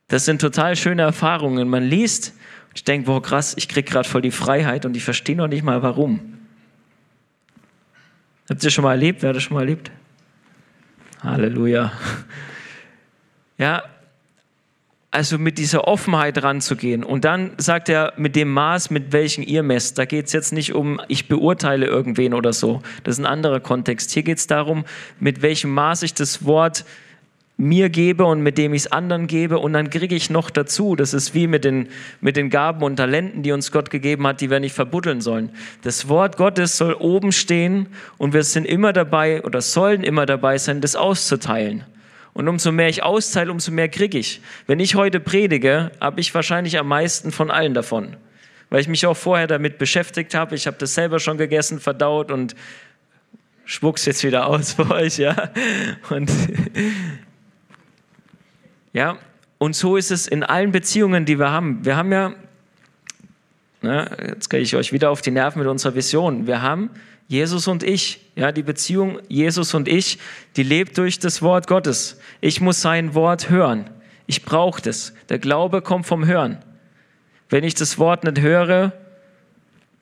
Das 0.10 0.26
sind 0.26 0.42
total 0.42 0.76
schöne 0.76 1.04
Erfahrungen. 1.04 1.70
Man 1.70 1.84
liest 1.84 2.34
ich 2.74 2.84
denke, 2.84 3.06
boah, 3.06 3.22
krass, 3.22 3.54
ich 3.58 3.68
krieg 3.68 3.86
gerade 3.86 4.08
voll 4.08 4.22
die 4.22 4.32
Freiheit 4.32 4.86
und 4.86 4.98
ich 4.98 5.04
verstehe 5.04 5.36
noch 5.36 5.48
nicht 5.48 5.64
mal 5.64 5.84
warum. 5.84 6.38
Habt 8.50 8.64
ihr 8.64 8.72
schon 8.72 8.84
mal 8.84 8.92
erlebt? 8.92 9.22
Wer 9.22 9.30
hat 9.30 9.36
das 9.36 9.44
schon 9.44 9.56
mal 9.56 9.62
erlebt? 9.62 9.92
Halleluja. 11.24 11.92
Ja, 13.58 13.84
also 15.14 15.38
mit 15.38 15.60
dieser 15.60 15.88
Offenheit 15.88 16.42
ranzugehen. 16.42 17.04
Und 17.04 17.24
dann 17.24 17.52
sagt 17.58 17.88
er, 17.88 18.14
mit 18.18 18.36
dem 18.36 18.52
Maß, 18.52 18.90
mit 18.90 19.12
welchem 19.12 19.44
ihr 19.44 19.62
messt, 19.62 20.00
da 20.00 20.06
geht 20.06 20.26
es 20.26 20.34
jetzt 20.34 20.54
nicht 20.54 20.74
um, 20.74 21.00
ich 21.08 21.28
beurteile 21.28 21.86
irgendwen 21.86 22.34
oder 22.34 22.52
so. 22.52 22.82
Das 23.04 23.16
ist 23.16 23.20
ein 23.20 23.28
anderer 23.28 23.60
Kontext. 23.60 24.10
Hier 24.12 24.24
geht 24.24 24.40
es 24.40 24.48
darum, 24.48 24.86
mit 25.20 25.44
welchem 25.44 25.72
Maß 25.72 26.02
ich 26.02 26.16
das 26.16 26.46
Wort 26.46 26.84
mir 27.58 27.90
gebe 27.90 28.26
und 28.26 28.42
mit 28.42 28.58
dem 28.58 28.74
ich 28.74 28.84
es 28.84 28.92
anderen 28.92 29.28
gebe. 29.28 29.60
Und 29.60 29.74
dann 29.74 29.90
kriege 29.90 30.16
ich 30.16 30.30
noch 30.30 30.50
dazu, 30.50 30.96
das 30.96 31.14
ist 31.14 31.34
wie 31.34 31.48
mit 31.48 31.64
den, 31.64 31.90
mit 32.20 32.36
den 32.36 32.50
Gaben 32.50 32.84
und 32.84 32.96
Talenten, 32.96 33.44
die 33.44 33.52
uns 33.52 33.72
Gott 33.72 33.90
gegeben 33.90 34.26
hat, 34.26 34.42
die 34.42 34.50
wir 34.50 34.60
nicht 34.60 34.74
verbuddeln 34.74 35.22
sollen. 35.22 35.52
Das 35.84 36.10
Wort 36.10 36.38
Gottes 36.38 36.78
soll 36.78 36.94
oben 36.94 37.32
stehen 37.32 37.88
und 38.18 38.34
wir 38.34 38.44
sind 38.44 38.66
immer 38.66 38.94
dabei 38.94 39.44
oder 39.44 39.62
sollen 39.62 40.04
immer 40.04 40.26
dabei 40.26 40.58
sein, 40.58 40.82
das 40.82 40.96
auszuteilen. 40.96 41.84
Und 42.34 42.48
umso 42.48 42.72
mehr 42.72 42.90
ich 42.90 43.04
austeile, 43.04 43.52
umso 43.52 43.72
mehr 43.72 43.90
kriege 43.90 44.18
ich. 44.18 44.42
Wenn 44.66 44.80
ich 44.80 44.96
heute 44.96 45.20
predige, 45.20 45.92
habe 46.00 46.20
ich 46.20 46.34
wahrscheinlich 46.34 46.80
am 46.80 46.88
meisten 46.88 47.32
von 47.32 47.52
allen 47.52 47.76
davon. 47.76 48.16
Weil 48.72 48.82
ich 48.82 48.88
mich 48.88 49.06
auch 49.06 49.16
vorher 49.16 49.46
damit 49.46 49.78
beschäftigt 49.78 50.34
habe. 50.34 50.56
Ich 50.56 50.66
habe 50.66 50.78
das 50.80 50.96
selber 50.96 51.20
schon 51.20 51.38
gegessen, 51.38 51.80
verdaut 51.80 52.32
und 52.32 52.56
spuck's 53.66 54.06
jetzt 54.06 54.24
wieder 54.24 54.48
aus 54.48 54.74
für 54.74 54.90
euch, 54.90 55.20
ja. 55.20 55.52
Und 56.10 56.32
ja, 58.94 59.18
und 59.58 59.76
so 59.76 59.98
ist 59.98 60.12
es 60.12 60.28
in 60.28 60.44
allen 60.44 60.72
Beziehungen, 60.72 61.26
die 61.26 61.40
wir 61.40 61.52
haben. 61.52 61.84
Wir 61.84 61.96
haben 61.96 62.12
ja, 62.12 62.34
na, 63.82 64.08
jetzt 64.22 64.50
gehe 64.50 64.60
ich 64.60 64.76
euch 64.76 64.94
wieder 64.94 65.10
auf 65.10 65.22
die 65.22 65.32
Nerven 65.32 65.60
mit 65.60 65.68
unserer 65.68 65.96
Vision. 65.96 66.48
Wir 66.48 66.62
haben 66.62 66.90
Jesus 67.28 67.68
und 67.68 67.84
ich. 67.84 68.20
Ja, 68.36 68.52
die 68.52 68.64
Beziehung 68.64 69.20
Jesus 69.28 69.74
und 69.74 69.88
ich, 69.88 70.20
die 70.56 70.64
lebt 70.64 70.98
durch 70.98 71.20
das 71.20 71.42
Wort 71.42 71.68
Gottes. 71.68 72.20
Ich 72.42 72.62
muss 72.62 72.82
sein 72.82 73.14
Wort 73.16 73.50
hören. 73.50 73.90
Ich 74.26 74.44
brauche 74.44 74.82
das. 74.82 75.14
Der 75.30 75.40
Glaube 75.40 75.82
kommt 75.82 76.06
vom 76.06 76.26
Hören. 76.26 76.58
Wenn 77.50 77.64
ich 77.64 77.76
das 77.76 77.98
Wort 77.98 78.24
nicht 78.24 78.40
höre, 78.40 78.94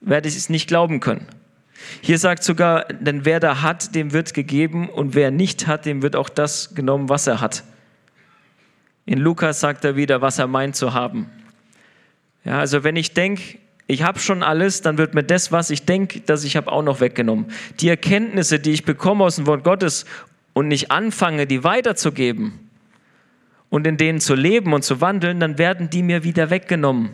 werde 0.00 0.28
ich 0.28 0.36
es 0.36 0.48
nicht 0.48 0.68
glauben 0.68 1.00
können. 1.00 1.26
Hier 2.00 2.18
sagt 2.18 2.44
sogar, 2.44 2.84
denn 2.86 3.24
wer 3.24 3.40
da 3.40 3.62
hat, 3.62 3.94
dem 3.94 4.12
wird 4.12 4.34
gegeben 4.34 4.88
und 4.88 5.14
wer 5.14 5.30
nicht 5.30 5.66
hat, 5.66 5.84
dem 5.84 6.02
wird 6.02 6.16
auch 6.16 6.28
das 6.28 6.74
genommen, 6.74 7.08
was 7.08 7.26
er 7.26 7.40
hat. 7.40 7.64
In 9.04 9.18
Lukas 9.18 9.60
sagt 9.60 9.84
er 9.84 9.96
wieder, 9.96 10.20
was 10.20 10.38
er 10.38 10.46
meint 10.46 10.76
zu 10.76 10.94
haben. 10.94 11.30
Ja, 12.44 12.58
also 12.58 12.84
wenn 12.84 12.96
ich 12.96 13.14
denke, 13.14 13.58
ich 13.86 14.02
habe 14.02 14.18
schon 14.18 14.42
alles, 14.42 14.80
dann 14.80 14.98
wird 14.98 15.14
mir 15.14 15.24
das, 15.24 15.52
was 15.52 15.70
ich 15.70 15.84
denke, 15.84 16.20
dass 16.20 16.44
ich 16.44 16.56
habe, 16.56 16.70
auch 16.70 16.82
noch 16.82 17.00
weggenommen. 17.00 17.46
Die 17.80 17.88
Erkenntnisse, 17.88 18.58
die 18.60 18.70
ich 18.70 18.84
bekomme 18.84 19.24
aus 19.24 19.36
dem 19.36 19.46
Wort 19.46 19.64
Gottes 19.64 20.06
und 20.52 20.68
nicht 20.68 20.90
anfange, 20.90 21.46
die 21.46 21.64
weiterzugeben 21.64 22.70
und 23.70 23.86
in 23.86 23.96
denen 23.96 24.20
zu 24.20 24.34
leben 24.34 24.72
und 24.72 24.82
zu 24.82 25.00
wandeln, 25.00 25.40
dann 25.40 25.58
werden 25.58 25.90
die 25.90 26.02
mir 26.02 26.24
wieder 26.24 26.50
weggenommen. 26.50 27.10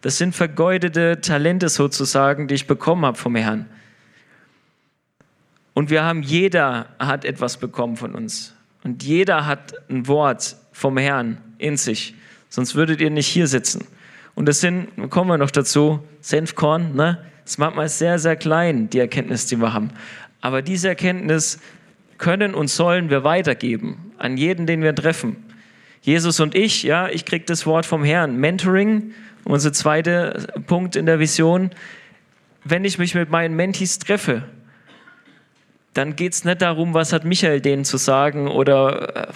Das 0.00 0.16
sind 0.16 0.34
vergeudete 0.34 1.20
Talente 1.20 1.68
sozusagen, 1.68 2.48
die 2.48 2.54
ich 2.54 2.66
bekommen 2.66 3.04
habe 3.04 3.18
vom 3.18 3.34
Herrn. 3.34 3.66
Und 5.74 5.90
wir 5.90 6.04
haben, 6.04 6.22
jeder 6.22 6.88
hat 6.98 7.24
etwas 7.24 7.56
bekommen 7.56 7.96
von 7.96 8.14
uns. 8.14 8.54
Und 8.84 9.02
jeder 9.02 9.46
hat 9.46 9.74
ein 9.88 10.06
Wort 10.06 10.56
vom 10.78 10.96
Herrn 10.96 11.38
in 11.58 11.76
sich. 11.76 12.14
Sonst 12.48 12.76
würdet 12.76 13.00
ihr 13.00 13.10
nicht 13.10 13.26
hier 13.26 13.48
sitzen. 13.48 13.84
Und 14.36 14.46
das 14.46 14.60
sind, 14.60 15.10
kommen 15.10 15.28
wir 15.28 15.36
noch 15.36 15.50
dazu, 15.50 16.00
Senfkorn, 16.20 16.94
ne? 16.94 17.18
Das 17.42 17.54
ist 17.54 17.58
manchmal 17.58 17.88
sehr, 17.88 18.18
sehr 18.18 18.36
klein, 18.36 18.88
die 18.90 19.00
Erkenntnis, 19.00 19.46
die 19.46 19.56
wir 19.56 19.72
haben. 19.72 19.90
Aber 20.40 20.62
diese 20.62 20.88
Erkenntnis 20.88 21.58
können 22.18 22.54
und 22.54 22.68
sollen 22.68 23.10
wir 23.10 23.24
weitergeben 23.24 24.12
an 24.18 24.36
jeden, 24.36 24.66
den 24.66 24.82
wir 24.82 24.94
treffen. 24.94 25.36
Jesus 26.02 26.38
und 26.38 26.54
ich, 26.54 26.84
ja, 26.84 27.08
ich 27.08 27.24
kriege 27.24 27.44
das 27.44 27.66
Wort 27.66 27.84
vom 27.84 28.04
Herrn, 28.04 28.36
Mentoring 28.36 29.14
Unser 29.44 29.72
zweiter 29.72 30.46
Punkt 30.66 30.94
in 30.94 31.06
der 31.06 31.18
Vision, 31.18 31.70
wenn 32.64 32.84
ich 32.84 32.98
mich 32.98 33.14
mit 33.14 33.30
meinen 33.30 33.56
Mentis 33.56 33.98
treffe, 33.98 34.44
dann 35.94 36.14
geht 36.14 36.34
es 36.34 36.44
nicht 36.44 36.62
darum, 36.62 36.94
was 36.94 37.12
hat 37.12 37.24
Michael 37.24 37.60
denen 37.60 37.84
zu 37.84 37.96
sagen 37.96 38.46
oder 38.46 39.30
äh, 39.30 39.32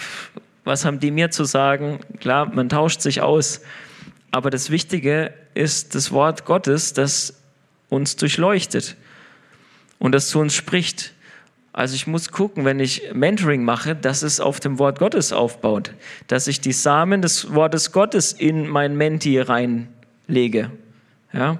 was 0.63 0.85
haben 0.85 0.99
die 0.99 1.11
mir 1.11 1.31
zu 1.31 1.43
sagen. 1.43 1.99
Klar, 2.19 2.53
man 2.53 2.69
tauscht 2.69 3.01
sich 3.01 3.21
aus. 3.21 3.61
Aber 4.31 4.49
das 4.49 4.69
Wichtige 4.69 5.33
ist 5.53 5.95
das 5.95 6.11
Wort 6.11 6.45
Gottes, 6.45 6.93
das 6.93 7.41
uns 7.89 8.15
durchleuchtet 8.15 8.95
und 9.99 10.13
das 10.13 10.29
zu 10.29 10.39
uns 10.39 10.55
spricht. 10.55 11.13
Also 11.71 11.95
ich 11.95 12.07
muss 12.07 12.31
gucken, 12.31 12.65
wenn 12.65 12.79
ich 12.79 13.13
Mentoring 13.13 13.63
mache, 13.63 13.95
dass 13.95 14.21
es 14.21 14.39
auf 14.39 14.59
dem 14.59 14.77
Wort 14.77 14.99
Gottes 14.99 15.33
aufbaut, 15.33 15.93
dass 16.27 16.47
ich 16.47 16.61
die 16.61 16.71
Samen 16.71 17.21
des 17.21 17.53
Wortes 17.53 17.91
Gottes 17.91 18.31
in 18.31 18.67
mein 18.67 18.95
Menti 18.95 19.39
reinlege. 19.39 20.71
Ja? 21.31 21.57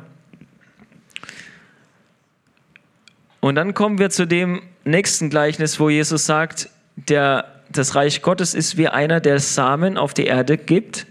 Und 3.40 3.56
dann 3.56 3.74
kommen 3.74 3.98
wir 3.98 4.10
zu 4.10 4.26
dem 4.26 4.62
nächsten 4.86 5.30
Gleichnis, 5.30 5.80
wo 5.80 5.90
Jesus 5.90 6.26
sagt, 6.26 6.70
der, 6.96 7.53
das 7.78 7.96
Reich 7.96 8.22
Gottes 8.22 8.54
ist 8.54 8.78
wie 8.78 8.88
einer, 8.88 9.20
der 9.20 9.40
Samen 9.40 9.98
auf 9.98 10.14
die 10.14 10.26
Erde 10.26 10.58
gibt 10.58 11.06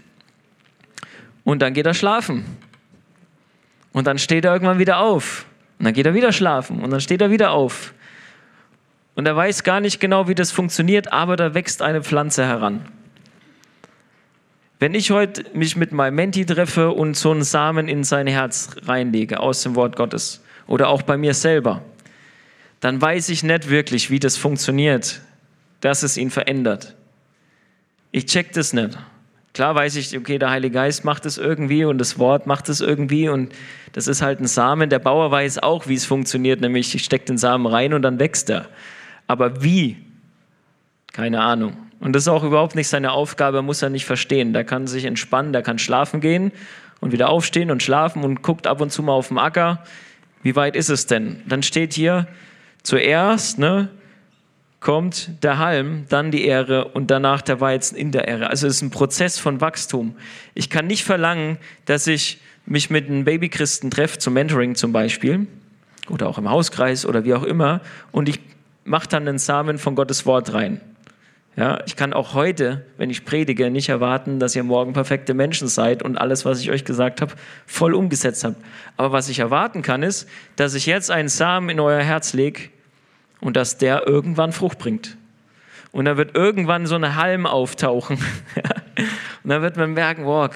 und 1.43 1.61
dann 1.61 1.73
geht 1.73 1.85
er 1.85 1.93
schlafen. 1.93 2.45
Und 3.91 4.07
dann 4.07 4.17
steht 4.17 4.45
er 4.45 4.53
irgendwann 4.53 4.79
wieder 4.79 4.99
auf. 4.99 5.45
Und 5.77 5.85
dann 5.85 5.93
geht 5.93 6.05
er 6.05 6.13
wieder 6.13 6.31
schlafen 6.31 6.81
und 6.81 6.89
dann 6.89 7.01
steht 7.01 7.21
er 7.21 7.29
wieder 7.29 7.51
auf. 7.51 7.93
Und 9.15 9.27
er 9.27 9.35
weiß 9.35 9.63
gar 9.63 9.79
nicht 9.79 9.99
genau, 9.99 10.27
wie 10.27 10.35
das 10.35 10.51
funktioniert, 10.51 11.13
aber 11.13 11.35
da 11.35 11.53
wächst 11.53 11.81
eine 11.81 12.01
Pflanze 12.01 12.45
heran. 12.45 12.85
Wenn 14.79 14.95
ich 14.95 15.11
heute 15.11 15.45
mich 15.53 15.75
mit 15.75 15.91
meinem 15.91 16.15
Menti 16.15 16.45
treffe 16.45 16.91
und 16.91 17.15
so 17.15 17.31
einen 17.31 17.43
Samen 17.43 17.87
in 17.87 18.03
sein 18.03 18.27
Herz 18.27 18.75
reinlege 18.83 19.39
aus 19.39 19.61
dem 19.63 19.75
Wort 19.75 19.95
Gottes 19.95 20.43
oder 20.67 20.89
auch 20.89 21.03
bei 21.03 21.15
mir 21.15 21.33
selber, 21.33 21.81
dann 22.79 23.01
weiß 23.01 23.29
ich 23.29 23.43
nicht 23.43 23.69
wirklich, 23.69 24.09
wie 24.09 24.19
das 24.19 24.35
funktioniert, 24.35 25.21
dass 25.83 26.01
es 26.01 26.15
ihn 26.15 26.29
verändert. 26.29 26.95
Ich 28.11 28.25
check 28.25 28.53
das 28.53 28.71
nicht. 28.71 28.97
Klar 29.53 29.75
weiß 29.75 29.97
ich, 29.97 30.17
okay, 30.17 30.39
der 30.39 30.49
Heilige 30.49 30.75
Geist 30.75 31.03
macht 31.03 31.25
es 31.25 31.37
irgendwie 31.37 31.83
und 31.83 31.97
das 31.97 32.17
Wort 32.17 32.47
macht 32.47 32.69
es 32.69 32.79
irgendwie 32.79 33.27
und 33.27 33.53
das 33.91 34.07
ist 34.07 34.21
halt 34.21 34.39
ein 34.39 34.47
Samen. 34.47 34.89
Der 34.89 34.99
Bauer 34.99 35.29
weiß 35.29 35.59
auch, 35.59 35.87
wie 35.87 35.95
es 35.95 36.05
funktioniert, 36.05 36.61
nämlich 36.61 36.95
ich 36.95 37.03
stecke 37.03 37.25
den 37.25 37.37
Samen 37.37 37.65
rein 37.65 37.93
und 37.93 38.01
dann 38.01 38.17
wächst 38.17 38.49
er. 38.49 38.69
Aber 39.27 39.61
wie? 39.61 39.97
Keine 41.11 41.41
Ahnung. 41.41 41.75
Und 41.99 42.13
das 42.13 42.23
ist 42.23 42.29
auch 42.29 42.43
überhaupt 42.43 42.75
nicht 42.75 42.87
seine 42.87 43.11
Aufgabe, 43.11 43.61
muss 43.61 43.81
er 43.81 43.89
nicht 43.89 44.05
verstehen. 44.05 44.53
Der 44.53 44.63
kann 44.63 44.87
sich 44.87 45.03
entspannen, 45.03 45.51
der 45.51 45.63
kann 45.63 45.79
schlafen 45.79 46.21
gehen 46.21 46.53
und 47.01 47.11
wieder 47.11 47.29
aufstehen 47.29 47.71
und 47.71 47.83
schlafen 47.83 48.23
und 48.23 48.41
guckt 48.41 48.67
ab 48.67 48.79
und 48.79 48.91
zu 48.91 49.03
mal 49.03 49.11
auf 49.11 49.27
den 49.27 49.37
Acker. 49.37 49.83
Wie 50.43 50.55
weit 50.55 50.77
ist 50.77 50.89
es 50.89 51.07
denn? 51.07 51.43
Dann 51.45 51.61
steht 51.61 51.93
hier, 51.93 52.27
Zuerst 52.83 53.59
ne, 53.59 53.87
kommt 54.83 55.43
der 55.43 55.57
Halm, 55.57 56.05
dann 56.09 56.29
die 56.29 56.45
Ähre 56.45 56.89
und 56.89 57.09
danach 57.09 57.41
der 57.41 57.61
Weizen 57.61 57.95
in 57.95 58.11
der 58.11 58.27
Ähre. 58.27 58.49
Also 58.49 58.67
es 58.67 58.75
ist 58.75 58.81
ein 58.81 58.91
Prozess 58.91 59.39
von 59.39 59.61
Wachstum. 59.61 60.15
Ich 60.53 60.69
kann 60.69 60.87
nicht 60.87 61.05
verlangen, 61.05 61.57
dass 61.85 62.05
ich 62.05 62.39
mich 62.65 62.89
mit 62.89 63.07
einem 63.07 63.23
Babychristen 63.23 63.89
treffe, 63.89 64.19
zum 64.19 64.33
Mentoring 64.33 64.75
zum 64.75 64.91
Beispiel, 64.91 65.47
oder 66.09 66.27
auch 66.27 66.37
im 66.37 66.49
Hauskreis 66.49 67.05
oder 67.05 67.23
wie 67.23 67.33
auch 67.33 67.43
immer, 67.43 67.79
und 68.11 68.27
ich 68.27 68.39
mache 68.83 69.07
dann 69.07 69.25
den 69.25 69.39
Samen 69.39 69.79
von 69.79 69.95
Gottes 69.95 70.25
Wort 70.25 70.53
rein. 70.53 70.81
Ja, 71.55 71.79
ich 71.85 71.95
kann 71.95 72.11
auch 72.11 72.33
heute, 72.33 72.85
wenn 72.97 73.09
ich 73.09 73.25
predige, 73.25 73.69
nicht 73.69 73.87
erwarten, 73.87 74.39
dass 74.39 74.55
ihr 74.55 74.63
morgen 74.63 74.91
perfekte 74.91 75.33
Menschen 75.33 75.67
seid 75.69 76.03
und 76.03 76.17
alles, 76.17 76.45
was 76.45 76.59
ich 76.59 76.71
euch 76.71 76.83
gesagt 76.83 77.21
habe, 77.21 77.33
voll 77.67 77.93
umgesetzt 77.93 78.43
habt. 78.43 78.57
Aber 78.97 79.13
was 79.13 79.29
ich 79.29 79.39
erwarten 79.39 79.81
kann, 79.81 80.03
ist, 80.03 80.27
dass 80.57 80.73
ich 80.73 80.87
jetzt 80.87 81.09
einen 81.09 81.29
Samen 81.29 81.69
in 81.69 81.79
euer 81.79 82.01
Herz 82.01 82.33
lege 82.33 82.69
und 83.43 83.57
dass 83.57 83.77
der 83.77 84.07
irgendwann 84.07 84.53
Frucht 84.53 84.79
bringt. 84.79 85.17
Und 85.91 86.05
da 86.05 86.15
wird 86.15 86.35
irgendwann 86.35 86.87
so 86.87 86.95
eine 86.95 87.15
Halm 87.15 87.45
auftauchen. 87.45 88.17
und 89.43 89.49
dann 89.49 89.61
wird 89.61 89.75
man 89.75 89.93
merken, 89.93 90.25
wow, 90.25 90.49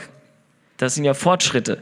das 0.78 0.96
sind 0.96 1.04
ja 1.04 1.14
Fortschritte. 1.14 1.82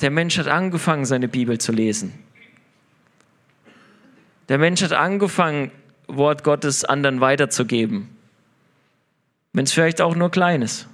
Der 0.00 0.10
Mensch 0.10 0.38
hat 0.38 0.48
angefangen, 0.48 1.04
seine 1.04 1.28
Bibel 1.28 1.58
zu 1.58 1.72
lesen. 1.72 2.14
Der 4.48 4.56
Mensch 4.56 4.82
hat 4.82 4.94
angefangen, 4.94 5.70
Wort 6.08 6.42
Gottes 6.42 6.84
anderen 6.86 7.20
weiterzugeben. 7.20 8.08
Wenn 9.52 9.64
es 9.64 9.72
vielleicht 9.72 10.00
auch 10.00 10.16
nur 10.16 10.30
klein 10.30 10.62
ist. 10.62 10.88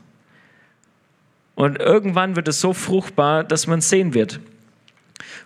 Und 1.55 1.79
irgendwann 1.79 2.35
wird 2.35 2.49
es 2.49 2.61
so 2.61 2.73
fruchtbar, 2.73 3.45
dass 3.45 3.69
man 3.69 3.79
es 3.79 3.89
sehen 3.89 4.13
wird. 4.13 4.41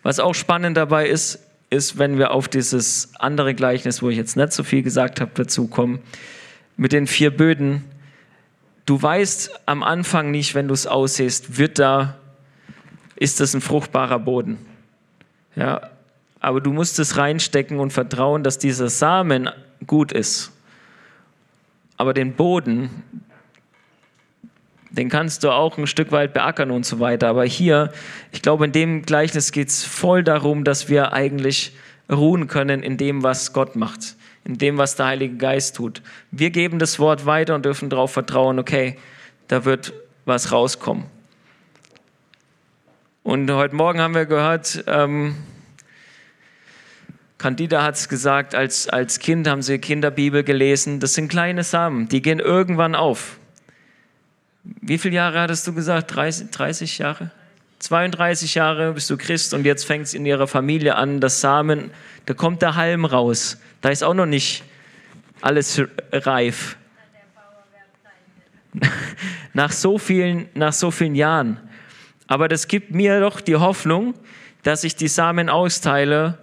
Was 0.03 0.21
auch 0.21 0.35
spannend 0.35 0.79
dabei 0.79 1.07
ist, 1.07 1.39
ist, 1.71 1.99
wenn 1.99 2.19
wir 2.19 2.33
auf 2.33 2.49
dieses 2.49 3.13
andere 3.19 3.55
Gleichnis, 3.55 4.03
wo 4.03 4.11
ich 4.11 4.17
jetzt 4.17 4.37
nicht 4.37 4.53
so 4.53 4.65
viel 4.65 4.83
gesagt 4.83 5.21
habe, 5.21 5.31
dazu 5.35 5.69
kommen, 5.69 6.01
mit 6.77 6.93
den 6.93 7.07
vier 7.07 7.35
Böden. 7.35 7.85
Du 8.87 9.01
weißt 9.01 9.61
am 9.67 9.83
Anfang 9.83 10.31
nicht, 10.31 10.55
wenn 10.55 10.67
du 10.67 10.75
es 10.75 10.87
aussiehst, 10.87 11.59
wird 11.59 11.79
da, 11.79 12.17
ist 13.15 13.39
das 13.39 13.55
ein 13.55 13.61
fruchtbarer 13.61 14.19
Boden. 14.19 14.59
Ja, 15.55 15.91
aber 16.41 16.61
du 16.61 16.73
musst 16.73 16.99
es 16.99 17.17
reinstecken 17.17 17.79
und 17.79 17.93
vertrauen, 17.93 18.43
dass 18.43 18.59
dieser 18.59 18.89
Samen 18.89 19.51
gut 19.87 20.11
ist. 20.11 20.51
Aber 21.97 22.15
den 22.15 22.35
Boden, 22.35 22.91
den 24.91 25.09
kannst 25.09 25.45
du 25.45 25.51
auch 25.51 25.79
ein 25.79 25.87
Stück 25.87 26.13
weit 26.13 26.35
beackern 26.35 26.71
und 26.71 26.85
so 26.85 27.01
weiter. 27.01 27.29
Aber 27.29 27.45
hier, 27.45 27.93
ich 28.33 28.43
glaube, 28.43 28.65
in 28.65 28.73
dem 28.73 29.03
Gleichnis 29.03 29.53
geht 29.53 29.69
es 29.69 29.85
voll 29.85 30.25
darum, 30.25 30.65
dass 30.65 30.89
wir 30.89 31.13
eigentlich 31.13 31.73
ruhen 32.11 32.49
können 32.49 32.83
in 32.83 32.97
dem, 32.97 33.23
was 33.23 33.53
Gott 33.53 33.77
macht, 33.77 34.17
in 34.45 34.59
dem, 34.59 34.79
was 34.79 34.97
der 34.97 35.07
Heilige 35.07 35.37
Geist 35.37 35.77
tut. 35.77 36.03
Wir 36.33 36.51
geben 36.51 36.79
das 36.79 36.99
Wort 36.99 37.25
weiter 37.25 37.55
und 37.55 37.65
dürfen 37.65 37.89
darauf 37.89 38.13
vertrauen, 38.13 38.59
okay, 38.59 38.99
da 39.49 39.65
wird 39.65 39.93
was 40.25 40.51
rauskommen. 40.51 41.05
Und 43.23 43.51
heute 43.51 43.77
Morgen 43.77 44.01
haben 44.01 44.15
wir 44.15 44.27
gehört, 44.27 44.85
ähm, 44.87 45.37
Candida 47.39 47.83
hat 47.83 47.95
es 47.95 48.09
gesagt, 48.09 48.55
als, 48.55 48.89
als 48.89 49.19
Kind 49.19 49.49
haben 49.49 49.63
sie 49.63 49.79
Kinderbibel 49.79 50.43
gelesen. 50.43 51.01
Das 51.01 51.15
sind 51.15 51.29
kleine 51.29 51.65
Samen, 51.65 52.09
die 52.09 52.23
gehen 52.23 52.39
irgendwann 52.39 52.95
auf. 52.95 53.40
Wie 54.91 54.99
viele 54.99 55.15
Jahre 55.15 55.41
hattest 55.41 55.65
du 55.69 55.73
gesagt? 55.73 56.17
30, 56.17 56.51
30 56.51 56.99
Jahre? 56.99 57.31
32 57.79 58.57
Jahre 58.57 58.93
bist 58.93 59.09
du 59.09 59.17
Christ 59.17 59.55
und 59.55 59.65
jetzt 59.65 59.85
fängt 59.85 60.07
es 60.07 60.15
in 60.15 60.27
ihrer 60.27 60.49
Familie 60.49 60.97
an, 60.97 61.21
das 61.21 61.41
Samen, 61.41 61.93
da 62.27 62.35
kommt 62.35 62.61
der 62.61 62.75
Halm 62.75 63.05
raus. 63.05 63.61
Da 63.83 63.91
ist 63.91 64.03
auch 64.03 64.15
noch 64.15 64.27
nicht 64.27 64.65
alles 65.43 65.81
reif. 66.11 66.77
nach, 69.53 69.71
so 69.71 69.97
vielen, 69.97 70.49
nach 70.55 70.73
so 70.73 70.91
vielen 70.91 71.15
Jahren. 71.15 71.61
Aber 72.27 72.49
das 72.49 72.67
gibt 72.67 72.91
mir 72.91 73.21
doch 73.21 73.41
die 73.41 73.55
Hoffnung, 73.55 74.15
dass 74.65 74.83
ich 74.83 74.97
die 74.97 75.07
Samen 75.07 75.49
austeile 75.49 76.37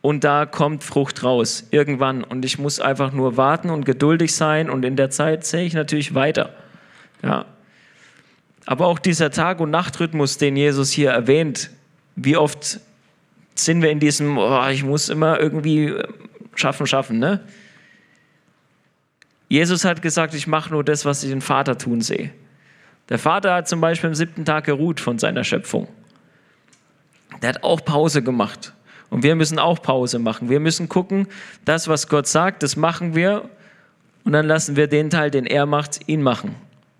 und 0.00 0.24
da 0.24 0.46
kommt 0.46 0.82
Frucht 0.82 1.22
raus, 1.22 1.66
irgendwann. 1.72 2.24
Und 2.24 2.46
ich 2.46 2.58
muss 2.58 2.80
einfach 2.80 3.12
nur 3.12 3.36
warten 3.36 3.68
und 3.68 3.84
geduldig 3.84 4.34
sein 4.34 4.70
und 4.70 4.82
in 4.82 4.96
der 4.96 5.10
Zeit 5.10 5.44
sehe 5.44 5.66
ich 5.66 5.74
natürlich 5.74 6.14
weiter. 6.14 6.54
Ja. 7.22 7.44
Aber 8.66 8.86
auch 8.86 8.98
dieser 8.98 9.30
Tag- 9.30 9.60
und 9.60 9.70
Nachtrhythmus, 9.70 10.38
den 10.38 10.56
Jesus 10.56 10.90
hier 10.90 11.10
erwähnt, 11.10 11.70
wie 12.16 12.36
oft 12.36 12.80
sind 13.54 13.80
wir 13.80 13.90
in 13.90 14.00
diesem, 14.00 14.36
oh, 14.36 14.66
ich 14.68 14.84
muss 14.84 15.08
immer 15.08 15.40
irgendwie 15.40 15.94
schaffen, 16.54 16.86
schaffen, 16.86 17.18
ne? 17.18 17.40
Jesus 19.48 19.84
hat 19.84 20.02
gesagt, 20.02 20.34
ich 20.34 20.48
mache 20.48 20.72
nur 20.72 20.82
das, 20.82 21.04
was 21.04 21.22
ich 21.22 21.30
den 21.30 21.40
Vater 21.40 21.78
tun 21.78 22.00
sehe. 22.00 22.32
Der 23.08 23.20
Vater 23.20 23.54
hat 23.54 23.68
zum 23.68 23.80
Beispiel 23.80 24.08
am 24.08 24.14
siebten 24.14 24.44
Tag 24.44 24.64
geruht 24.64 24.98
von 24.98 25.20
seiner 25.20 25.44
Schöpfung. 25.44 25.86
Der 27.40 27.50
hat 27.50 27.62
auch 27.62 27.84
Pause 27.84 28.22
gemacht. 28.22 28.72
Und 29.08 29.22
wir 29.22 29.36
müssen 29.36 29.60
auch 29.60 29.80
Pause 29.80 30.18
machen. 30.18 30.48
Wir 30.48 30.58
müssen 30.58 30.88
gucken, 30.88 31.28
das, 31.64 31.86
was 31.86 32.08
Gott 32.08 32.26
sagt, 32.26 32.64
das 32.64 32.74
machen 32.74 33.14
wir. 33.14 33.48
Und 34.24 34.32
dann 34.32 34.46
lassen 34.46 34.74
wir 34.74 34.88
den 34.88 35.10
Teil, 35.10 35.30
den 35.30 35.46
er 35.46 35.66
macht, 35.66 36.08
ihn 36.08 36.22
machen. 36.22 36.56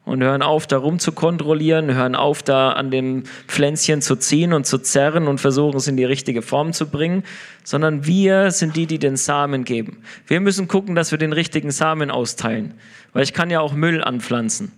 Und 0.06 0.22
hören 0.22 0.40
auf, 0.40 0.68
da 0.68 0.78
rum 0.78 1.00
zu 1.00 1.10
kontrollieren, 1.10 1.92
hören 1.92 2.14
auf, 2.14 2.42
da 2.42 2.70
an 2.70 2.92
dem 2.92 3.24
Pflänzchen 3.48 4.00
zu 4.00 4.14
ziehen 4.16 4.52
und 4.52 4.64
zu 4.64 4.78
zerren 4.78 5.26
und 5.26 5.38
versuchen, 5.38 5.76
es 5.76 5.88
in 5.88 5.96
die 5.96 6.04
richtige 6.04 6.42
Form 6.42 6.72
zu 6.72 6.88
bringen, 6.88 7.24
sondern 7.64 8.06
wir 8.06 8.52
sind 8.52 8.76
die, 8.76 8.86
die 8.86 9.00
den 9.00 9.16
Samen 9.16 9.64
geben. 9.64 9.98
Wir 10.28 10.40
müssen 10.40 10.68
gucken, 10.68 10.94
dass 10.94 11.10
wir 11.10 11.18
den 11.18 11.32
richtigen 11.32 11.72
Samen 11.72 12.12
austeilen. 12.12 12.74
Weil 13.12 13.24
ich 13.24 13.34
kann 13.34 13.50
ja 13.50 13.60
auch 13.60 13.72
Müll 13.72 14.02
anpflanzen. 14.02 14.70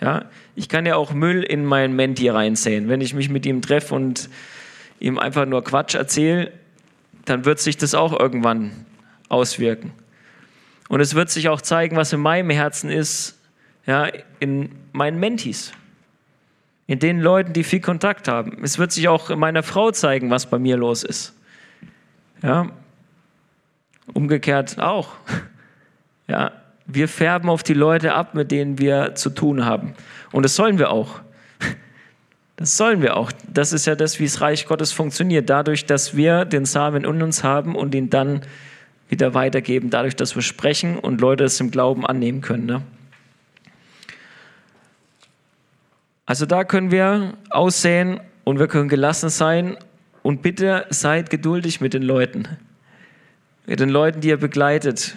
Ja, 0.00 0.24
ich 0.56 0.70
kann 0.70 0.86
ja 0.86 0.96
auch 0.96 1.12
Müll 1.12 1.42
in 1.42 1.66
mein 1.66 1.94
Menti 1.94 2.30
reinsäen. 2.30 2.88
Wenn 2.88 3.02
ich 3.02 3.12
mich 3.12 3.28
mit 3.28 3.44
ihm 3.44 3.60
treffe 3.60 3.94
und 3.94 4.30
ihm 4.98 5.18
einfach 5.18 5.44
nur 5.44 5.62
Quatsch 5.62 5.94
erzähle, 5.94 6.52
dann 7.26 7.44
wird 7.44 7.60
sich 7.60 7.76
das 7.76 7.94
auch 7.94 8.18
irgendwann 8.18 8.72
auswirken. 9.28 9.92
Und 10.88 11.00
es 11.00 11.14
wird 11.14 11.30
sich 11.30 11.50
auch 11.50 11.60
zeigen, 11.60 11.96
was 11.96 12.12
in 12.14 12.20
meinem 12.20 12.48
Herzen 12.50 12.90
ist, 12.90 13.39
ja, 13.90 14.06
in 14.38 14.70
meinen 14.92 15.18
Mentis, 15.18 15.72
in 16.86 17.00
den 17.00 17.18
Leuten, 17.18 17.52
die 17.52 17.64
viel 17.64 17.80
Kontakt 17.80 18.28
haben. 18.28 18.62
Es 18.62 18.78
wird 18.78 18.92
sich 18.92 19.08
auch 19.08 19.30
in 19.30 19.38
meiner 19.40 19.64
Frau 19.64 19.90
zeigen, 19.90 20.30
was 20.30 20.48
bei 20.48 20.60
mir 20.60 20.76
los 20.76 21.02
ist. 21.02 21.34
Ja, 22.40 22.70
umgekehrt 24.14 24.78
auch. 24.78 25.14
Ja, 26.28 26.52
wir 26.86 27.08
färben 27.08 27.50
auf 27.50 27.64
die 27.64 27.74
Leute 27.74 28.14
ab, 28.14 28.36
mit 28.36 28.52
denen 28.52 28.78
wir 28.78 29.16
zu 29.16 29.30
tun 29.30 29.64
haben. 29.64 29.94
Und 30.30 30.44
das 30.44 30.54
sollen 30.54 30.78
wir 30.78 30.92
auch. 30.92 31.20
Das 32.54 32.76
sollen 32.76 33.02
wir 33.02 33.16
auch. 33.16 33.32
Das 33.52 33.72
ist 33.72 33.86
ja 33.86 33.96
das, 33.96 34.20
wie 34.20 34.24
das 34.26 34.40
Reich 34.40 34.66
Gottes 34.66 34.92
funktioniert. 34.92 35.50
Dadurch, 35.50 35.86
dass 35.86 36.14
wir 36.14 36.44
den 36.44 36.64
Samen 36.64 37.02
in 37.02 37.22
uns 37.22 37.42
haben 37.42 37.74
und 37.74 37.92
ihn 37.96 38.08
dann 38.08 38.42
wieder 39.08 39.34
weitergeben. 39.34 39.90
Dadurch, 39.90 40.14
dass 40.14 40.36
wir 40.36 40.42
sprechen 40.42 40.96
und 40.96 41.20
Leute 41.20 41.42
es 41.42 41.58
im 41.58 41.72
Glauben 41.72 42.06
annehmen 42.06 42.40
können. 42.40 42.66
Ne? 42.66 42.82
Also 46.30 46.46
da 46.46 46.62
können 46.62 46.92
wir 46.92 47.34
aussehen 47.50 48.20
und 48.44 48.60
wir 48.60 48.68
können 48.68 48.88
gelassen 48.88 49.30
sein. 49.30 49.76
Und 50.22 50.42
bitte 50.42 50.86
seid 50.90 51.28
geduldig 51.28 51.80
mit 51.80 51.92
den 51.92 52.04
Leuten. 52.04 52.46
Mit 53.66 53.80
den 53.80 53.88
Leuten, 53.88 54.20
die 54.20 54.28
ihr 54.28 54.36
begleitet. 54.36 55.16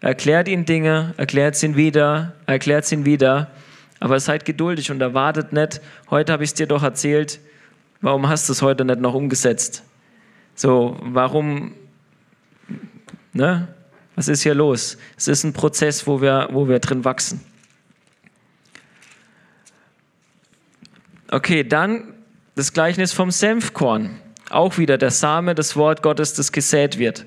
Erklärt 0.00 0.46
ihnen 0.46 0.64
Dinge, 0.64 1.14
erklärt 1.16 1.56
sie 1.56 1.66
ihnen 1.66 1.76
wieder, 1.76 2.34
erklärt 2.46 2.84
sie 2.84 2.94
ihnen 2.94 3.04
wieder. 3.04 3.50
Aber 3.98 4.20
seid 4.20 4.44
geduldig 4.44 4.92
und 4.92 5.00
erwartet 5.00 5.52
nicht, 5.52 5.80
heute 6.10 6.32
habe 6.32 6.44
ich 6.44 6.50
es 6.50 6.54
dir 6.54 6.68
doch 6.68 6.84
erzählt, 6.84 7.40
warum 8.00 8.28
hast 8.28 8.48
du 8.48 8.52
es 8.52 8.62
heute 8.62 8.84
nicht 8.84 9.00
noch 9.00 9.14
umgesetzt? 9.14 9.82
So, 10.54 10.96
warum, 11.02 11.72
ne? 13.32 13.66
Was 14.14 14.28
ist 14.28 14.44
hier 14.44 14.54
los? 14.54 14.96
Es 15.16 15.26
ist 15.26 15.42
ein 15.42 15.54
Prozess, 15.54 16.06
wo 16.06 16.22
wir, 16.22 16.50
wo 16.52 16.68
wir 16.68 16.78
drin 16.78 17.04
wachsen. 17.04 17.40
Okay, 21.32 21.64
dann 21.64 22.12
das 22.56 22.74
Gleichnis 22.74 23.14
vom 23.14 23.30
Senfkorn. 23.30 24.20
Auch 24.50 24.76
wieder 24.76 24.98
der 24.98 25.10
Same, 25.10 25.54
das 25.54 25.76
Wort 25.76 26.02
Gottes, 26.02 26.34
das 26.34 26.52
gesät 26.52 26.98
wird. 26.98 27.24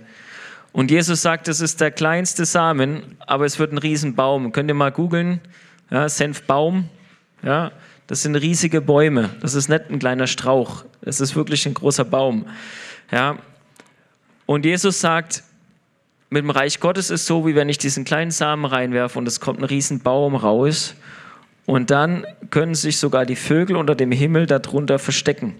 Und 0.72 0.92
Jesus 0.92 1.24
sagt, 1.24 1.48
es 1.48 1.60
ist 1.60 1.82
der 1.82 1.90
kleinste 1.90 2.46
Samen, 2.46 3.18
aber 3.26 3.46
es 3.46 3.58
wird 3.58 3.74
ein 3.74 3.80
Riesenbaum. 3.80 4.52
Könnt 4.52 4.70
ihr 4.70 4.76
mal 4.76 4.92
googeln, 4.92 5.42
ja, 5.90 6.08
Senfbaum, 6.08 6.88
ja, 7.42 7.72
das 8.06 8.22
sind 8.22 8.36
riesige 8.36 8.80
Bäume. 8.80 9.32
Das 9.42 9.56
ist 9.56 9.70
nicht 9.70 9.90
ein 9.90 9.98
kleiner 9.98 10.28
Strauch. 10.28 10.86
Das 11.02 11.20
ist 11.20 11.36
wirklich 11.36 11.66
ein 11.66 11.74
großer 11.74 12.06
Baum. 12.06 12.46
Ja. 13.12 13.40
Und 14.46 14.66
Jesus 14.66 15.02
sagt, 15.02 15.42
mit 16.30 16.44
dem 16.44 16.52
Reich 16.52 16.80
Gottes 16.80 17.10
ist 17.10 17.22
es 17.22 17.26
so, 17.26 17.48
wie 17.48 17.56
wenn 17.56 17.70
ich 17.70 17.80
diesen 17.80 18.06
kleinen 18.06 18.30
Samen 18.30 18.66
reinwerfe 18.66 19.18
und 19.18 19.28
es 19.28 19.40
kommt 19.40 19.62
ein 19.62 19.66
Riesenbaum 19.66 20.36
raus. 20.36 20.94
Und 21.66 21.90
dann 21.90 22.26
können 22.52 22.76
sich 22.76 22.98
sogar 22.98 23.26
die 23.26 23.36
Vögel 23.36 23.76
unter 23.76 23.96
dem 23.96 24.12
Himmel 24.12 24.46
darunter 24.46 25.00
verstecken. 25.00 25.56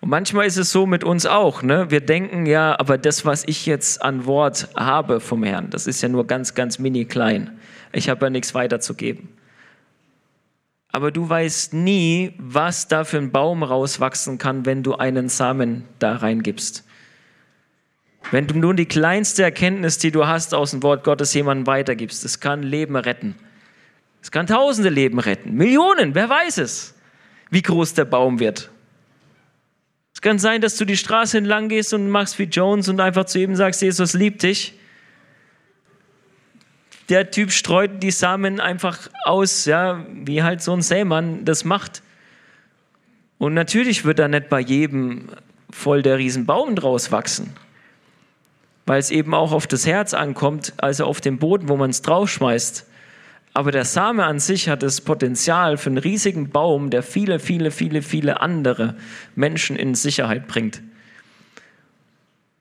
Und 0.00 0.10
manchmal 0.10 0.46
ist 0.46 0.56
es 0.56 0.70
so 0.70 0.86
mit 0.86 1.04
uns 1.04 1.26
auch. 1.26 1.62
Ne? 1.62 1.90
Wir 1.90 2.00
denken 2.00 2.46
ja, 2.46 2.78
aber 2.78 2.98
das, 2.98 3.24
was 3.24 3.44
ich 3.46 3.66
jetzt 3.66 4.02
an 4.02 4.26
Wort 4.26 4.68
habe 4.74 5.20
vom 5.20 5.42
Herrn, 5.42 5.70
das 5.70 5.86
ist 5.86 6.02
ja 6.02 6.08
nur 6.08 6.26
ganz, 6.26 6.54
ganz 6.54 6.78
mini 6.78 7.04
klein. 7.04 7.58
Ich 7.92 8.08
habe 8.08 8.26
ja 8.26 8.30
nichts 8.30 8.54
weiterzugeben. 8.54 9.28
Aber 10.92 11.10
du 11.10 11.28
weißt 11.28 11.74
nie, 11.74 12.34
was 12.38 12.86
da 12.86 13.04
für 13.04 13.18
ein 13.18 13.32
Baum 13.32 13.62
rauswachsen 13.62 14.38
kann, 14.38 14.64
wenn 14.64 14.82
du 14.82 14.94
einen 14.94 15.28
Samen 15.28 15.84
da 15.98 16.16
reingibst. 16.16 16.84
Wenn 18.30 18.46
du 18.46 18.58
nun 18.58 18.76
die 18.76 18.86
kleinste 18.86 19.42
Erkenntnis, 19.42 19.98
die 19.98 20.10
du 20.10 20.26
hast 20.26 20.54
aus 20.54 20.70
dem 20.70 20.82
Wort 20.82 21.02
Gottes, 21.04 21.34
jemandem 21.34 21.66
weitergibst, 21.66 22.24
das 22.24 22.40
kann 22.40 22.62
Leben 22.62 22.96
retten. 22.96 23.34
Es 24.24 24.32
kann 24.32 24.48
tausende 24.48 24.90
Leben 24.90 25.20
retten, 25.20 25.54
Millionen, 25.54 26.16
wer 26.16 26.28
weiß 26.28 26.58
es, 26.58 26.94
wie 27.50 27.62
groß 27.62 27.94
der 27.94 28.06
Baum 28.06 28.40
wird 28.40 28.70
kann 30.24 30.38
sein, 30.38 30.62
dass 30.62 30.76
du 30.76 30.86
die 30.86 30.96
Straße 30.96 31.36
entlang 31.36 31.68
gehst 31.68 31.92
und 31.92 32.08
machst 32.08 32.38
wie 32.38 32.44
Jones 32.44 32.88
und 32.88 32.98
einfach 32.98 33.26
zu 33.26 33.38
ihm 33.38 33.54
sagst, 33.54 33.82
Jesus 33.82 34.14
liebt 34.14 34.42
dich. 34.42 34.72
Der 37.10 37.30
Typ 37.30 37.52
streut 37.52 38.02
die 38.02 38.10
Samen 38.10 38.58
einfach 38.58 39.10
aus, 39.26 39.66
ja, 39.66 40.04
wie 40.10 40.42
halt 40.42 40.62
so 40.62 40.72
ein 40.72 40.80
Sämann 40.80 41.44
das 41.44 41.64
macht. 41.64 42.02
Und 43.36 43.52
natürlich 43.52 44.06
wird 44.06 44.18
da 44.18 44.26
nicht 44.26 44.48
bei 44.48 44.60
jedem 44.60 45.28
voll 45.70 46.00
der 46.00 46.16
Riesenbaum 46.16 46.74
draus 46.74 47.12
wachsen, 47.12 47.54
weil 48.86 49.00
es 49.00 49.10
eben 49.10 49.34
auch 49.34 49.52
auf 49.52 49.66
das 49.66 49.86
Herz 49.86 50.14
ankommt, 50.14 50.72
also 50.78 51.04
auf 51.04 51.20
den 51.20 51.38
Boden, 51.38 51.68
wo 51.68 51.76
man 51.76 51.90
es 51.90 52.00
draufschmeißt. 52.00 52.86
Aber 53.56 53.70
der 53.70 53.84
Same 53.84 54.24
an 54.24 54.40
sich 54.40 54.68
hat 54.68 54.82
das 54.82 55.00
Potenzial 55.00 55.76
für 55.76 55.88
einen 55.88 55.98
riesigen 55.98 56.50
Baum, 56.50 56.90
der 56.90 57.04
viele, 57.04 57.38
viele, 57.38 57.70
viele, 57.70 58.02
viele 58.02 58.40
andere 58.40 58.96
Menschen 59.36 59.76
in 59.76 59.94
Sicherheit 59.94 60.48
bringt. 60.48 60.82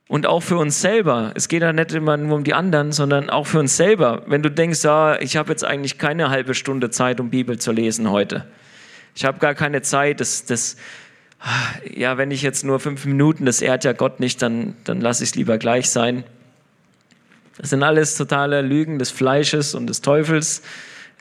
Und 0.07 0.27
auch 0.27 0.41
für 0.41 0.57
uns 0.57 0.81
selber. 0.81 1.31
Es 1.33 1.47
geht 1.47 1.63
ja 1.63 1.73
nicht 1.73 1.93
immer 1.93 2.15
nur 2.17 2.37
um 2.37 2.43
die 2.43 2.53
anderen, 2.53 2.91
sondern 2.91 3.31
auch 3.31 3.47
für 3.47 3.57
uns 3.57 3.75
selber. 3.75 4.21
Wenn 4.27 4.43
du 4.43 4.51
denkst, 4.51 4.83
ja, 4.83 5.19
ich 5.19 5.35
habe 5.35 5.49
jetzt 5.49 5.65
eigentlich 5.65 5.97
keine 5.97 6.29
halbe 6.29 6.53
Stunde 6.53 6.91
Zeit, 6.91 7.19
um 7.19 7.31
Bibel 7.31 7.57
zu 7.57 7.71
lesen 7.71 8.11
heute. 8.11 8.45
Ich 9.15 9.25
habe 9.25 9.39
gar 9.39 9.55
keine 9.55 9.81
Zeit, 9.81 10.19
das, 10.19 10.45
das, 10.45 10.77
ja, 11.91 12.19
wenn 12.19 12.29
ich 12.29 12.43
jetzt 12.43 12.63
nur 12.63 12.79
fünf 12.79 13.05
Minuten, 13.05 13.45
das 13.45 13.63
ehrt 13.63 13.83
ja 13.83 13.93
Gott 13.93 14.19
nicht, 14.19 14.43
dann, 14.43 14.75
dann 14.83 15.01
lasse 15.01 15.23
ich 15.23 15.31
es 15.31 15.35
lieber 15.35 15.57
gleich 15.57 15.89
sein. 15.89 16.23
Das 17.63 17.69
sind 17.69 17.81
alles 17.81 18.17
totale 18.17 18.61
Lügen 18.61 18.99
des 18.99 19.09
Fleisches 19.09 19.73
und 19.73 19.87
des 19.87 20.01
Teufels. 20.01 20.63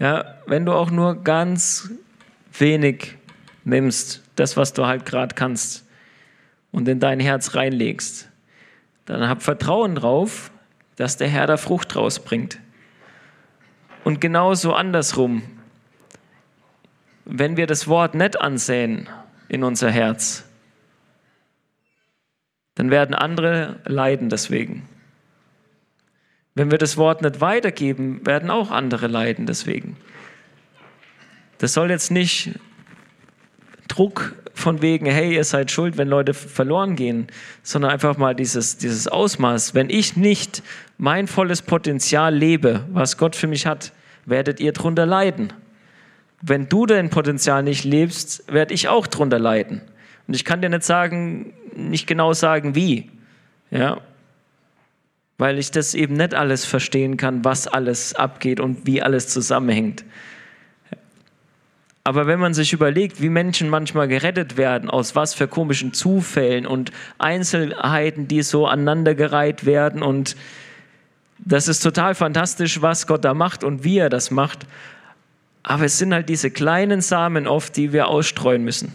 Ja, 0.01 0.39
wenn 0.47 0.67
du 0.67 0.73
auch 0.73 0.91
nur 0.91 1.23
ganz 1.23 1.89
wenig 2.59 3.17
nimmst, 3.63 4.25
das, 4.35 4.57
was 4.57 4.73
du 4.73 4.85
halt 4.85 5.07
gerade 5.07 5.37
kannst, 5.37 5.87
und 6.73 6.89
in 6.89 6.99
dein 6.99 7.21
Herz 7.21 7.55
reinlegst, 7.55 8.29
dann 9.05 9.29
hab 9.29 9.45
Vertrauen 9.45 9.95
drauf, 9.95 10.51
dass 10.97 11.17
der 11.17 11.29
Herr 11.29 11.47
da 11.47 11.57
Frucht 11.57 11.95
rausbringt. 11.95 12.59
Und 14.03 14.21
genauso 14.21 14.75
andersrum, 14.75 15.45
wenn 17.25 17.57
wir 17.57 17.69
das 17.69 17.87
Wort 17.87 18.17
nicht 18.17 18.41
ansehen 18.41 19.09
in 19.47 19.63
unser 19.63 19.93
Herz, 19.93 20.43
dann 22.75 22.91
werden 22.91 23.15
andere 23.15 23.79
leiden 23.85 24.29
deswegen. 24.29 24.89
Wenn 26.55 26.71
wir 26.71 26.79
das 26.79 26.97
Wort 26.97 27.23
nicht 27.23 27.41
weitergeben, 27.41 28.25
werden 28.27 28.51
auch 28.51 28.71
andere 28.71 29.07
leiden 29.07 29.47
deswegen. 29.47 29.97
Das 31.59 31.73
soll 31.73 31.91
jetzt 31.91 32.11
nicht 32.11 32.59
Druck 33.89 34.35
von 34.55 34.83
wegen, 34.83 35.07
hey, 35.07 35.35
ihr 35.35 35.45
seid 35.45 35.71
schuld, 35.71 35.97
wenn 35.97 36.09
Leute 36.09 36.35
verloren 36.35 36.95
gehen, 36.95 37.27
sondern 37.63 37.91
einfach 37.91 38.17
mal 38.19 38.35
dieses, 38.35 38.77
dieses 38.77 39.09
Ausmaß. 39.09 39.75
Wenn 39.75 39.89
ich 39.89 40.17
nicht 40.17 40.63
mein 40.99 41.27
volles 41.27 41.63
Potenzial 41.63 42.35
lebe, 42.35 42.85
was 42.93 43.17
Gott 43.17 43.35
für 43.35 43.47
mich 43.47 43.67
hat, 43.67 43.93
werdet 44.27 44.61
ihr 44.61 44.73
drunter 44.73 45.07
leiden. 45.07 45.53
Wenn 46.43 46.69
du 46.69 46.87
dein 46.87 47.11
Potenzial 47.11 47.63
nicht 47.63 47.85
lebst, 47.85 48.53
werde 48.53 48.75
ich 48.75 48.89
auch 48.89 49.07
drunter 49.07 49.39
leiden. 49.39 49.81
Und 50.27 50.35
ich 50.35 50.45
kann 50.45 50.61
dir 50.61 50.69
nicht 50.69 50.85
sagen, 50.85 51.55
nicht 51.75 52.07
genau 52.07 52.33
sagen, 52.33 52.75
wie. 52.75 53.11
Ja, 53.71 54.01
weil 55.43 55.59
ich 55.59 55.73
das 55.73 55.95
eben 55.95 56.15
nicht 56.15 56.35
alles 56.35 56.65
verstehen 56.65 57.17
kann, 57.17 57.45
was 57.45 57.67
alles 57.67 58.15
abgeht 58.15 58.61
und 58.61 58.87
wie 58.87 59.03
alles 59.03 59.27
zusammenhängt. 59.27 60.05
Aber 62.05 62.29
wenn 62.29 62.39
man 62.39 62.55
sich 62.55 62.73
überlegt, 62.73 63.21
wie 63.21 63.29
Menschen 63.29 63.69
manchmal 63.69 64.07
gerettet 64.07 64.57
werden, 64.57 64.89
aus 64.89 65.17
was 65.17 65.35
für 65.35 65.49
komischen 65.49 65.93
Zufällen 65.95 66.65
und 66.65 66.93
Einzelheiten, 67.19 68.29
die 68.29 68.43
so 68.43 68.69
aneinandergereiht 68.69 69.67
werden 69.67 70.01
und 70.01 70.37
das 71.41 71.67
ist 71.67 71.81
total 71.81 72.15
fantastisch, 72.15 72.81
was 72.81 73.09
Gott 73.09 73.25
da 73.25 73.35
macht 73.35 73.65
und 73.65 73.83
wie 73.83 73.99
er 73.99 74.11
das 74.11 74.31
macht. 74.31 74.65
Aber 75.65 75.87
es 75.87 75.99
sind 75.99 76.15
halt 76.15 76.29
diese 76.29 76.53
kleinen 76.53 77.01
Samen 77.01 77.49
oft, 77.49 77.77
die 77.77 77.93
wir 77.93 78.07
ausstreuen 78.07 78.63
müssen. 78.63 78.93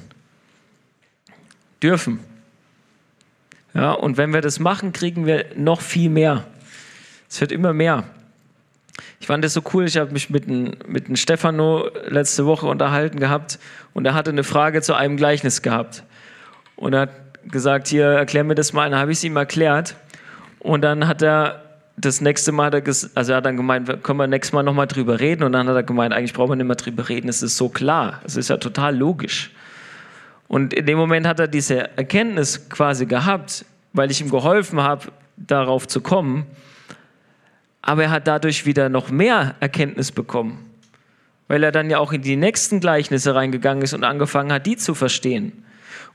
Dürfen. 1.84 2.22
Ja, 3.78 3.92
und 3.92 4.18
wenn 4.18 4.34
wir 4.34 4.42
das 4.42 4.60
machen, 4.60 4.92
kriegen 4.92 5.28
wir 5.28 5.46
noch 5.56 5.82
viel 5.82 6.10
mehr. 6.10 6.46
Es 7.30 7.40
wird 7.40 7.52
immer 7.52 7.74
mehr. 7.74 8.06
Ich 9.20 9.28
fand 9.28 9.44
das 9.44 9.54
so 9.54 9.62
cool, 9.72 9.86
ich 9.86 9.98
habe 9.98 10.12
mich 10.12 10.32
mit 10.32 10.48
dem, 10.48 10.74
mit 10.88 11.20
Stefano 11.20 11.88
letzte 12.08 12.48
Woche 12.48 12.66
unterhalten 12.66 13.20
gehabt 13.20 13.60
und 13.94 14.06
er 14.06 14.16
hatte 14.16 14.32
eine 14.32 14.44
Frage 14.44 14.82
zu 14.82 14.96
einem 14.96 15.16
Gleichnis 15.16 15.62
gehabt. 15.62 16.04
Und 16.76 16.94
er 16.94 17.02
hat 17.02 17.12
gesagt, 17.52 17.88
hier, 17.88 18.06
erklär 18.06 18.44
mir 18.44 18.56
das 18.56 18.74
mal. 18.74 18.86
Und 18.86 18.94
dann 18.94 19.00
habe 19.00 19.12
ich 19.12 19.20
es 19.20 19.24
ihm 19.24 19.38
erklärt. 19.38 19.96
Und 20.58 20.82
dann 20.82 21.08
hat 21.08 21.22
er 21.22 21.62
das 21.98 22.20
nächste 22.20 22.52
Mal, 22.52 22.72
also 22.74 23.32
er 23.32 23.38
hat 23.38 23.46
dann 23.46 23.58
gemeint, 23.58 24.04
können 24.04 24.18
wir 24.18 24.26
nächstes 24.26 24.54
Mal 24.54 24.64
nochmal 24.64 24.88
drüber 24.88 25.20
reden? 25.20 25.44
Und 25.44 25.52
dann 25.52 25.68
hat 25.68 25.76
er 25.76 25.84
gemeint, 25.84 26.16
eigentlich 26.16 26.34
braucht 26.34 26.50
man 26.50 26.58
nicht 26.58 26.68
mehr 26.68 26.76
drüber 26.76 27.10
reden, 27.10 27.30
es 27.30 27.44
ist 27.44 27.58
so 27.58 27.70
klar, 27.70 28.22
es 28.24 28.38
ist 28.38 28.50
ja 28.50 28.58
total 28.58 28.96
logisch. 28.96 29.52
Und 30.48 30.74
in 30.74 30.86
dem 30.86 30.98
Moment 30.98 31.28
hat 31.28 31.40
er 31.40 31.48
diese 31.48 31.98
Erkenntnis 31.98 32.70
quasi 32.70 33.06
gehabt, 33.06 33.66
weil 33.94 34.12
ich 34.12 34.22
ihm 34.22 34.30
geholfen 34.30 34.82
habe, 34.82 35.12
darauf 35.36 35.88
zu 35.88 36.02
kommen. 36.02 36.46
Aber 37.82 38.04
er 38.04 38.12
hat 38.12 38.28
dadurch 38.28 38.66
wieder 38.66 38.90
noch 38.90 39.10
mehr 39.10 39.56
Erkenntnis 39.60 40.12
bekommen. 40.12 40.64
weil 41.48 41.64
er 41.64 41.72
dann 41.72 41.90
ja 41.90 42.00
auch 42.00 42.14
in 42.14 42.22
die 42.22 42.36
nächsten 42.36 42.80
Gleichnisse 42.80 43.34
reingegangen 43.34 43.84
ist 43.84 43.94
und 43.94 44.04
angefangen 44.04 44.52
hat, 44.52 44.66
die 44.66 44.78
zu 44.78 44.94
verstehen. 44.94 45.64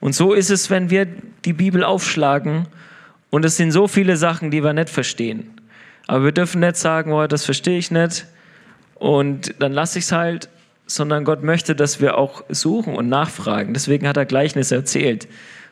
Und 0.01 0.15
so 0.15 0.33
ist 0.33 0.51
es, 0.51 0.69
wenn 0.71 0.91
wir 0.91 1.07
die 1.45 1.53
Bibel 1.53 1.85
aufschlagen 1.85 2.69
und 3.31 3.45
es 3.45 3.57
sind 3.57 3.71
so 3.73 3.89
viele 3.89 4.17
Sachen, 4.17 4.51
die 4.51 4.63
wir 4.63 4.73
nicht 4.73 4.91
verstehen. 4.91 5.51
Aber 6.07 6.25
wir 6.25 6.33
dürfen 6.33 6.61
nicht 6.61 6.77
sagen, 6.77 7.13
oh, 7.13 7.27
das 7.27 7.45
verstehe 7.45 7.79
ich 7.79 7.91
nicht 7.91 8.27
und 8.97 9.55
dann 9.61 9.73
lasse 9.73 9.99
ich 9.99 10.07
es 10.07 10.13
halt, 10.13 10.49
sondern 10.87 11.25
Gott 11.25 11.43
möchte, 11.43 11.75
dass 11.75 12.01
wir 12.01 12.19
auch 12.19 12.45
suchen 12.49 12.95
und 12.95 13.09
nachfragen. 13.09 13.75
Deswegen 13.75 14.07
hat 14.07 14.17
er 14.17 14.27
Gleichnisse 14.27 14.75
erzählt, 14.75 15.29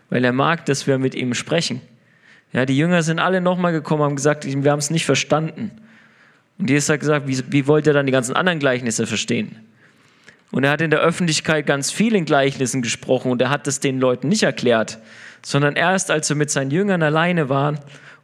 weil 0.08 0.24
er 0.24 0.32
mag, 0.32 0.64
dass 0.66 0.86
wir 0.86 0.98
mit 0.98 1.14
ihm 1.14 1.34
sprechen. 1.34 1.80
Ja, 2.52 2.66
die 2.66 2.76
Jünger 2.76 3.02
sind 3.02 3.18
alle 3.18 3.40
nochmal 3.40 3.72
gekommen, 3.72 4.02
haben 4.02 4.16
gesagt, 4.16 4.44
wir 4.44 4.70
haben 4.70 4.78
es 4.78 4.90
nicht 4.90 5.06
verstanden. 5.06 5.70
Und 6.58 6.68
Jesus 6.68 6.88
hat 6.88 7.00
gesagt, 7.00 7.28
wie, 7.28 7.42
wie 7.50 7.66
wollt 7.66 7.86
ihr 7.86 7.92
dann 7.92 8.06
die 8.06 8.12
ganzen 8.12 8.34
anderen 8.34 8.58
Gleichnisse 8.58 9.06
verstehen? 9.06 9.56
Und 10.50 10.64
er 10.64 10.72
hat 10.72 10.80
in 10.80 10.90
der 10.90 11.00
Öffentlichkeit 11.00 11.66
ganz 11.66 11.92
viel 11.92 12.14
in 12.14 12.24
Gleichnissen 12.24 12.82
gesprochen 12.82 13.30
und 13.30 13.40
er 13.40 13.50
hat 13.50 13.66
es 13.68 13.78
den 13.78 14.00
Leuten 14.00 14.28
nicht 14.28 14.42
erklärt, 14.42 14.98
sondern 15.42 15.76
erst 15.76 16.10
als 16.10 16.28
er 16.28 16.36
mit 16.36 16.50
seinen 16.50 16.72
Jüngern 16.72 17.02
alleine 17.02 17.48
war 17.48 17.74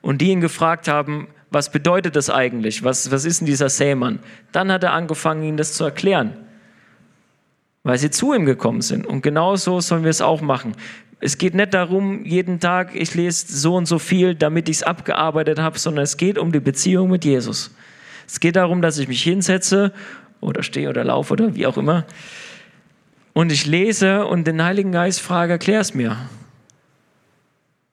und 0.02 0.20
die 0.20 0.30
ihn 0.30 0.40
gefragt 0.40 0.88
haben, 0.88 1.28
was 1.50 1.70
bedeutet 1.70 2.16
das 2.16 2.28
eigentlich? 2.28 2.82
Was, 2.82 3.10
was 3.12 3.24
ist 3.24 3.40
denn 3.40 3.46
dieser 3.46 3.68
Sämann? 3.68 4.18
Dann 4.50 4.72
hat 4.72 4.82
er 4.82 4.92
angefangen, 4.92 5.44
ihnen 5.44 5.56
das 5.56 5.74
zu 5.74 5.84
erklären, 5.84 6.36
weil 7.86 7.98
sie 7.98 8.10
zu 8.10 8.34
ihm 8.34 8.46
gekommen 8.46 8.82
sind. 8.82 9.06
Und 9.06 9.22
genau 9.22 9.56
so 9.56 9.80
sollen 9.80 10.02
wir 10.02 10.10
es 10.10 10.20
auch 10.20 10.40
machen. 10.40 10.74
Es 11.20 11.38
geht 11.38 11.54
nicht 11.54 11.72
darum, 11.72 12.24
jeden 12.24 12.60
Tag, 12.60 12.94
ich 12.94 13.14
lese 13.14 13.46
so 13.56 13.76
und 13.76 13.86
so 13.86 13.98
viel, 13.98 14.34
damit 14.34 14.68
ich 14.68 14.76
es 14.76 14.82
abgearbeitet 14.82 15.58
habe, 15.58 15.78
sondern 15.78 16.04
es 16.04 16.16
geht 16.16 16.36
um 16.36 16.52
die 16.52 16.60
Beziehung 16.60 17.10
mit 17.10 17.24
Jesus. 17.24 17.74
Es 18.26 18.40
geht 18.40 18.56
darum, 18.56 18.82
dass 18.82 18.98
ich 18.98 19.08
mich 19.08 19.22
hinsetze 19.22 19.92
oder 20.40 20.62
stehe 20.62 20.90
oder 20.90 21.04
laufe 21.04 21.32
oder 21.32 21.54
wie 21.54 21.66
auch 21.66 21.78
immer 21.78 22.04
und 23.36 23.52
ich 23.52 23.66
lese 23.66 24.24
und 24.24 24.46
den 24.46 24.64
Heiligen 24.64 24.92
Geist 24.92 25.20
frage, 25.20 25.52
erklär 25.52 25.80
es 25.80 25.92
mir. 25.92 26.16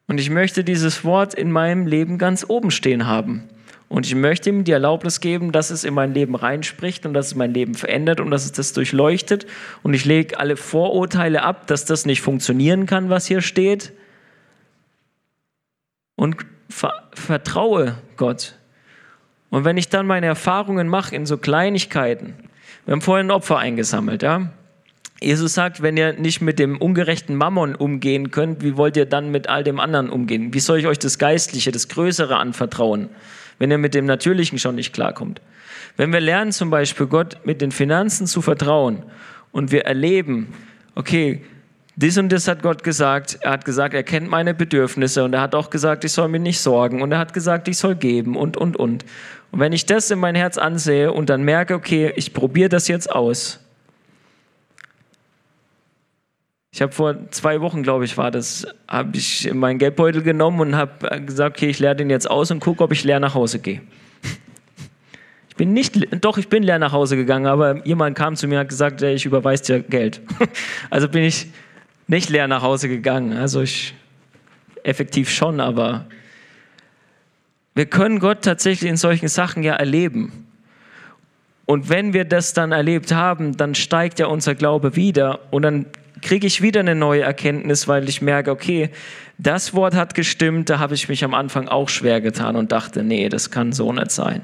Und 0.07 0.17
ich 0.17 0.29
möchte 0.29 0.63
dieses 0.63 1.03
Wort 1.03 1.33
in 1.33 1.51
meinem 1.51 1.85
Leben 1.85 2.17
ganz 2.17 2.45
oben 2.47 2.71
stehen 2.71 3.07
haben. 3.07 3.43
Und 3.89 4.07
ich 4.07 4.15
möchte 4.15 4.49
ihm 4.49 4.63
die 4.63 4.71
Erlaubnis 4.71 5.19
geben, 5.19 5.51
dass 5.51 5.69
es 5.69 5.83
in 5.83 5.93
mein 5.93 6.13
Leben 6.13 6.35
reinspricht 6.35 7.05
und 7.05 7.13
dass 7.13 7.27
es 7.27 7.35
mein 7.35 7.53
Leben 7.53 7.75
verändert 7.75 8.19
und 8.19 8.31
dass 8.31 8.45
es 8.45 8.51
das 8.51 8.73
durchleuchtet. 8.73 9.45
Und 9.83 9.93
ich 9.93 10.05
lege 10.05 10.39
alle 10.39 10.57
Vorurteile 10.57 11.43
ab, 11.43 11.67
dass 11.67 11.85
das 11.85 12.05
nicht 12.05 12.21
funktionieren 12.21 12.85
kann, 12.85 13.09
was 13.09 13.27
hier 13.27 13.41
steht. 13.41 13.93
Und 16.15 16.37
vertraue 17.13 17.97
Gott. 18.17 18.55
Und 19.49 19.65
wenn 19.65 19.77
ich 19.77 19.89
dann 19.89 20.07
meine 20.07 20.25
Erfahrungen 20.25 20.87
mache 20.87 21.15
in 21.15 21.27
so 21.27 21.37
Kleinigkeiten, 21.37 22.33
wir 22.85 22.93
haben 22.93 23.01
vorhin 23.01 23.27
ein 23.27 23.31
Opfer 23.31 23.59
eingesammelt, 23.59 24.23
ja. 24.23 24.49
Jesus 25.21 25.53
sagt, 25.53 25.81
wenn 25.81 25.95
ihr 25.95 26.13
nicht 26.13 26.41
mit 26.41 26.59
dem 26.59 26.77
ungerechten 26.77 27.35
Mammon 27.35 27.75
umgehen 27.75 28.29
könnt, 28.31 28.61
wie 28.61 28.75
wollt 28.75 28.97
ihr 28.97 29.05
dann 29.05 29.31
mit 29.31 29.47
all 29.47 29.63
dem 29.63 29.79
anderen 29.79 30.09
umgehen? 30.09 30.53
Wie 30.53 30.59
soll 30.59 30.79
ich 30.79 30.87
euch 30.87 30.99
das 30.99 31.17
Geistliche, 31.17 31.71
das 31.71 31.87
Größere 31.87 32.35
anvertrauen, 32.35 33.09
wenn 33.59 33.71
ihr 33.71 33.77
mit 33.77 33.93
dem 33.93 34.05
Natürlichen 34.05 34.59
schon 34.59 34.75
nicht 34.75 34.93
klarkommt? 34.93 35.41
Wenn 35.97 36.11
wir 36.11 36.19
lernen 36.19 36.51
zum 36.51 36.69
Beispiel 36.69 37.05
Gott 37.05 37.37
mit 37.45 37.61
den 37.61 37.71
Finanzen 37.71 38.27
zu 38.27 38.41
vertrauen 38.41 39.03
und 39.51 39.71
wir 39.71 39.85
erleben, 39.85 40.53
okay, 40.95 41.41
dies 41.95 42.17
und 42.17 42.29
das 42.29 42.47
hat 42.47 42.63
Gott 42.63 42.83
gesagt. 42.83 43.37
Er 43.41 43.51
hat 43.51 43.65
gesagt, 43.65 43.93
er 43.93 44.01
kennt 44.01 44.27
meine 44.27 44.55
Bedürfnisse 44.55 45.23
und 45.23 45.33
er 45.33 45.41
hat 45.41 45.53
auch 45.53 45.69
gesagt, 45.69 46.03
ich 46.03 46.11
soll 46.11 46.27
mir 46.27 46.39
nicht 46.39 46.59
sorgen 46.59 47.03
und 47.03 47.11
er 47.11 47.19
hat 47.19 47.33
gesagt, 47.33 47.67
ich 47.67 47.77
soll 47.77 47.95
geben 47.95 48.35
und, 48.35 48.57
und, 48.57 48.75
und. 48.77 49.05
Und 49.51 49.59
wenn 49.59 49.73
ich 49.73 49.85
das 49.85 50.09
in 50.09 50.17
mein 50.17 50.33
Herz 50.33 50.57
ansehe 50.57 51.13
und 51.13 51.29
dann 51.29 51.43
merke, 51.43 51.75
okay, 51.75 52.11
ich 52.15 52.33
probiere 52.33 52.69
das 52.69 52.87
jetzt 52.87 53.11
aus. 53.11 53.62
Ich 56.73 56.81
habe 56.81 56.91
vor 56.91 57.29
zwei 57.29 57.61
Wochen, 57.61 57.83
glaube 57.83 58.03
ich, 58.03 58.17
war 58.17 58.31
das, 58.31 58.65
habe 58.87 59.15
ich 59.15 59.53
meinen 59.53 59.77
Geldbeutel 59.77 60.23
genommen 60.23 60.59
und 60.59 60.75
habe 60.75 61.21
gesagt, 61.21 61.57
okay, 61.57 61.69
ich 61.69 61.77
leere 61.77 61.95
den 61.95 62.09
jetzt 62.09 62.27
aus 62.27 62.49
und 62.49 62.61
gucke, 62.61 62.83
ob 62.83 62.91
ich 62.91 63.03
leer 63.03 63.19
nach 63.19 63.35
Hause 63.35 63.59
gehe. 63.59 63.81
Ich 65.49 65.55
bin 65.55 65.71
nicht, 65.71 65.95
doch, 66.23 66.39
ich 66.39 66.49
bin 66.49 66.63
leer 66.63 66.79
nach 66.79 66.93
Hause 66.93 67.15
gegangen, 67.15 67.45
aber 67.45 67.85
jemand 67.85 68.17
kam 68.17 68.35
zu 68.35 68.47
mir 68.47 68.55
und 68.55 68.61
hat 68.61 68.69
gesagt, 68.69 69.03
ich 69.03 69.23
überweise 69.23 69.63
dir 69.63 69.79
Geld. 69.81 70.19
Also 70.89 71.07
bin 71.07 71.21
ich 71.21 71.45
nicht 72.07 72.31
leer 72.31 72.47
nach 72.47 72.63
Hause 72.63 72.89
gegangen. 72.89 73.37
Also 73.37 73.61
ich 73.61 73.93
effektiv 74.81 75.29
schon, 75.29 75.59
aber 75.59 76.07
wir 77.75 77.85
können 77.85 78.17
Gott 78.17 78.41
tatsächlich 78.41 78.89
in 78.89 78.97
solchen 78.97 79.27
Sachen 79.27 79.61
ja 79.61 79.75
erleben. 79.75 80.47
Und 81.65 81.89
wenn 81.89 82.13
wir 82.13 82.25
das 82.25 82.53
dann 82.53 82.71
erlebt 82.71 83.13
haben, 83.13 83.55
dann 83.57 83.75
steigt 83.75 84.17
ja 84.17 84.25
unser 84.25 84.55
Glaube 84.55 84.95
wieder 84.95 85.39
und 85.51 85.61
dann 85.61 85.85
kriege 86.23 86.47
ich 86.47 86.61
wieder 86.61 86.79
eine 86.79 86.95
neue 86.95 87.21
Erkenntnis, 87.21 87.87
weil 87.87 88.09
ich 88.09 88.21
merke, 88.21 88.51
okay, 88.51 88.89
das 89.37 89.73
Wort 89.73 89.95
hat 89.95 90.15
gestimmt, 90.15 90.69
da 90.69 90.79
habe 90.79 90.95
ich 90.95 91.09
mich 91.09 91.23
am 91.23 91.33
Anfang 91.33 91.67
auch 91.67 91.89
schwer 91.89 92.21
getan 92.21 92.55
und 92.55 92.71
dachte, 92.71 93.03
nee, 93.03 93.29
das 93.29 93.51
kann 93.51 93.73
so 93.73 93.91
nicht 93.93 94.11
sein. 94.11 94.41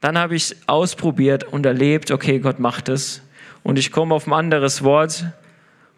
Dann 0.00 0.18
habe 0.18 0.34
ich 0.34 0.56
ausprobiert 0.66 1.44
und 1.44 1.64
erlebt, 1.64 2.10
okay, 2.10 2.38
Gott 2.38 2.58
macht 2.58 2.88
es. 2.88 3.22
Und 3.62 3.78
ich 3.78 3.90
komme 3.90 4.14
auf 4.14 4.26
ein 4.26 4.32
anderes 4.32 4.84
Wort 4.84 5.24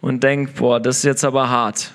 und 0.01 0.23
denke, 0.23 0.53
boah, 0.53 0.79
das 0.79 0.99
ist 0.99 1.05
jetzt 1.05 1.25
aber 1.25 1.49
hart. 1.49 1.93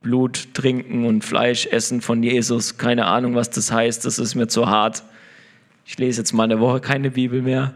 Blut 0.00 0.52
trinken 0.52 1.06
und 1.06 1.24
Fleisch 1.24 1.66
essen 1.66 2.00
von 2.00 2.22
Jesus. 2.22 2.76
Keine 2.76 3.06
Ahnung, 3.06 3.34
was 3.34 3.50
das 3.50 3.70
heißt. 3.70 4.04
Das 4.04 4.18
ist 4.18 4.34
mir 4.34 4.48
zu 4.48 4.68
hart. 4.68 5.02
Ich 5.86 5.98
lese 5.98 6.20
jetzt 6.20 6.32
mal 6.32 6.44
eine 6.44 6.60
Woche 6.60 6.80
keine 6.80 7.10
Bibel 7.10 7.40
mehr. 7.40 7.72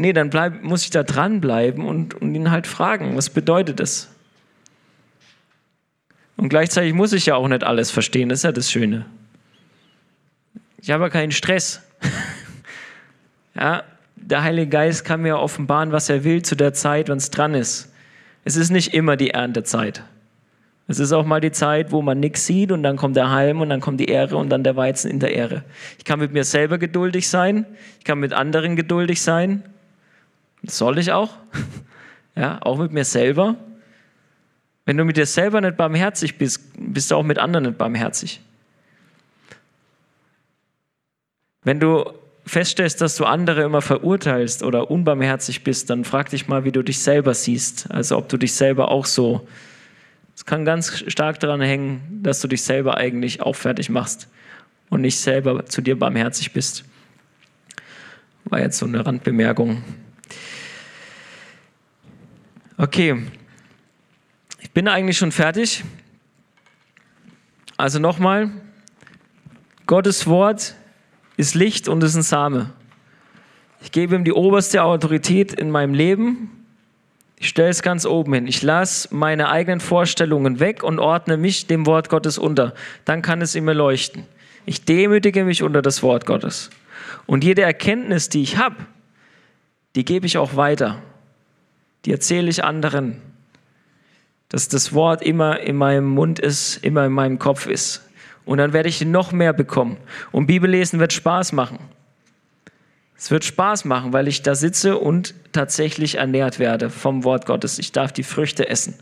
Nee, 0.00 0.14
dann 0.14 0.30
bleib, 0.30 0.62
muss 0.62 0.84
ich 0.84 0.90
da 0.90 1.02
dranbleiben 1.02 1.84
und, 1.84 2.14
und 2.14 2.34
ihn 2.34 2.50
halt 2.50 2.66
fragen, 2.66 3.16
was 3.16 3.28
bedeutet 3.28 3.80
das? 3.80 4.08
Und 6.38 6.48
gleichzeitig 6.48 6.94
muss 6.94 7.12
ich 7.12 7.26
ja 7.26 7.34
auch 7.34 7.48
nicht 7.48 7.64
alles 7.64 7.90
verstehen, 7.90 8.30
das 8.30 8.38
ist 8.38 8.44
ja 8.44 8.52
das 8.52 8.70
Schöne. 8.70 9.04
Ich 10.80 10.90
habe 10.90 11.04
ja 11.04 11.10
keinen 11.10 11.32
Stress. 11.32 11.82
ja, 13.54 13.84
der 14.16 14.42
Heilige 14.42 14.70
Geist 14.70 15.04
kann 15.04 15.20
mir 15.20 15.38
offenbaren, 15.38 15.92
was 15.92 16.08
er 16.08 16.24
will 16.24 16.40
zu 16.40 16.56
der 16.56 16.72
Zeit, 16.72 17.10
wenn 17.10 17.18
es 17.18 17.30
dran 17.30 17.52
ist. 17.52 17.92
Es 18.46 18.56
ist 18.56 18.70
nicht 18.70 18.94
immer 18.94 19.18
die 19.18 19.30
Erntezeit. 19.30 20.02
Es 20.88 20.98
ist 20.98 21.12
auch 21.12 21.26
mal 21.26 21.42
die 21.42 21.52
Zeit, 21.52 21.92
wo 21.92 22.00
man 22.00 22.20
nichts 22.20 22.46
sieht 22.46 22.72
und 22.72 22.82
dann 22.82 22.96
kommt 22.96 23.16
der 23.16 23.28
Halm 23.28 23.60
und 23.60 23.68
dann 23.68 23.80
kommt 23.80 24.00
die 24.00 24.06
Ehre 24.06 24.38
und 24.38 24.48
dann 24.48 24.64
der 24.64 24.76
Weizen 24.76 25.10
in 25.10 25.20
der 25.20 25.34
Ehre. 25.34 25.62
Ich 25.98 26.04
kann 26.04 26.18
mit 26.18 26.32
mir 26.32 26.44
selber 26.44 26.78
geduldig 26.78 27.28
sein, 27.28 27.66
ich 27.98 28.04
kann 28.04 28.18
mit 28.18 28.32
anderen 28.32 28.76
geduldig 28.76 29.20
sein. 29.20 29.62
Soll 30.62 30.98
ich 30.98 31.12
auch. 31.12 31.36
Ja, 32.36 32.58
auch 32.62 32.78
mit 32.78 32.92
mir 32.92 33.04
selber. 33.04 33.56
Wenn 34.86 34.96
du 34.96 35.04
mit 35.04 35.16
dir 35.16 35.26
selber 35.26 35.60
nicht 35.60 35.76
barmherzig 35.76 36.38
bist, 36.38 36.62
bist 36.78 37.10
du 37.10 37.16
auch 37.16 37.22
mit 37.22 37.38
anderen 37.38 37.66
nicht 37.66 37.76
barmherzig. 37.76 38.40
Wenn 41.62 41.80
du 41.80 42.12
feststellst, 42.46 43.00
dass 43.00 43.16
du 43.16 43.24
andere 43.24 43.62
immer 43.62 43.82
verurteilst 43.82 44.62
oder 44.62 44.90
unbarmherzig 44.90 45.64
bist, 45.64 45.90
dann 45.90 46.04
frag 46.04 46.30
dich 46.30 46.48
mal, 46.48 46.64
wie 46.64 46.72
du 46.72 46.82
dich 46.82 47.00
selber 47.00 47.34
siehst. 47.34 47.90
Also 47.90 48.16
ob 48.16 48.28
du 48.28 48.36
dich 48.36 48.54
selber 48.54 48.90
auch 48.90 49.06
so 49.06 49.46
es 50.40 50.46
kann 50.46 50.64
ganz 50.64 51.04
stark 51.06 51.38
daran 51.38 51.60
hängen, 51.60 52.20
dass 52.22 52.40
du 52.40 52.48
dich 52.48 52.62
selber 52.62 52.96
eigentlich 52.96 53.42
auch 53.42 53.54
fertig 53.54 53.90
machst 53.90 54.26
und 54.88 55.02
nicht 55.02 55.18
selber 55.18 55.66
zu 55.66 55.82
dir 55.82 55.98
barmherzig 55.98 56.54
bist. 56.54 56.86
War 58.46 58.58
jetzt 58.58 58.78
so 58.78 58.86
eine 58.86 59.04
Randbemerkung. 59.04 59.84
Okay, 62.80 63.26
ich 64.60 64.70
bin 64.70 64.88
eigentlich 64.88 65.18
schon 65.18 65.32
fertig. 65.32 65.84
Also 67.76 67.98
nochmal, 67.98 68.50
Gottes 69.86 70.26
Wort 70.26 70.76
ist 71.36 71.54
Licht 71.54 71.88
und 71.88 72.02
ist 72.02 72.14
ein 72.14 72.22
Same. 72.22 72.70
Ich 73.82 73.92
gebe 73.92 74.14
ihm 74.14 74.24
die 74.24 74.32
oberste 74.32 74.82
Autorität 74.82 75.52
in 75.52 75.70
meinem 75.70 75.94
Leben 75.94 76.60
ich 77.42 77.48
stelle 77.48 77.70
es 77.70 77.80
ganz 77.80 78.04
oben 78.04 78.34
hin. 78.34 78.46
Ich 78.46 78.60
lasse 78.60 79.08
meine 79.14 79.48
eigenen 79.48 79.80
Vorstellungen 79.80 80.60
weg 80.60 80.82
und 80.82 80.98
ordne 80.98 81.38
mich 81.38 81.66
dem 81.66 81.86
Wort 81.86 82.10
Gottes 82.10 82.36
unter. 82.36 82.74
Dann 83.06 83.22
kann 83.22 83.40
es 83.40 83.54
immer 83.54 83.72
leuchten. 83.72 84.26
Ich 84.66 84.84
demütige 84.84 85.44
mich 85.44 85.62
unter 85.62 85.80
das 85.80 86.02
Wort 86.02 86.26
Gottes. 86.26 86.68
Und 87.24 87.42
jede 87.42 87.62
Erkenntnis, 87.62 88.28
die 88.28 88.42
ich 88.42 88.58
habe, 88.58 88.76
die 89.96 90.04
gebe 90.04 90.26
ich 90.26 90.36
auch 90.36 90.54
weiter. 90.54 91.00
Die 92.04 92.12
erzähle 92.12 92.48
ich 92.48 92.64
anderen. 92.64 93.20
Dass 94.48 94.68
das 94.68 94.92
Wort 94.92 95.22
immer 95.22 95.60
in 95.60 95.76
meinem 95.76 96.08
Mund 96.08 96.38
ist, 96.38 96.78
immer 96.78 97.06
in 97.06 97.12
meinem 97.12 97.38
Kopf 97.38 97.66
ist. 97.66 98.02
Und 98.44 98.58
dann 98.58 98.72
werde 98.72 98.88
ich 98.88 99.04
noch 99.04 99.32
mehr 99.32 99.52
bekommen. 99.52 99.96
Und 100.32 100.46
Bibellesen 100.46 100.98
wird 100.98 101.12
Spaß 101.12 101.52
machen. 101.52 101.78
Es 103.16 103.30
wird 103.30 103.44
Spaß 103.44 103.84
machen, 103.84 104.12
weil 104.14 104.28
ich 104.28 104.42
da 104.42 104.54
sitze 104.54 104.96
und 104.96 105.34
tatsächlich 105.52 106.16
ernährt 106.16 106.58
werde 106.58 106.88
vom 106.88 107.22
Wort 107.22 107.44
Gottes. 107.44 107.78
Ich 107.78 107.92
darf 107.92 108.12
die 108.12 108.22
Früchte 108.22 108.68
essen. 108.68 108.94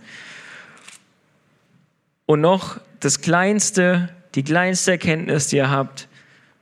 Und 2.26 2.40
noch 2.40 2.80
das 3.00 3.20
kleinste, 3.20 4.08
die 4.34 4.42
kleinste 4.42 4.90
Erkenntnis, 4.90 5.46
die 5.46 5.56
ihr 5.56 5.70
habt, 5.70 6.08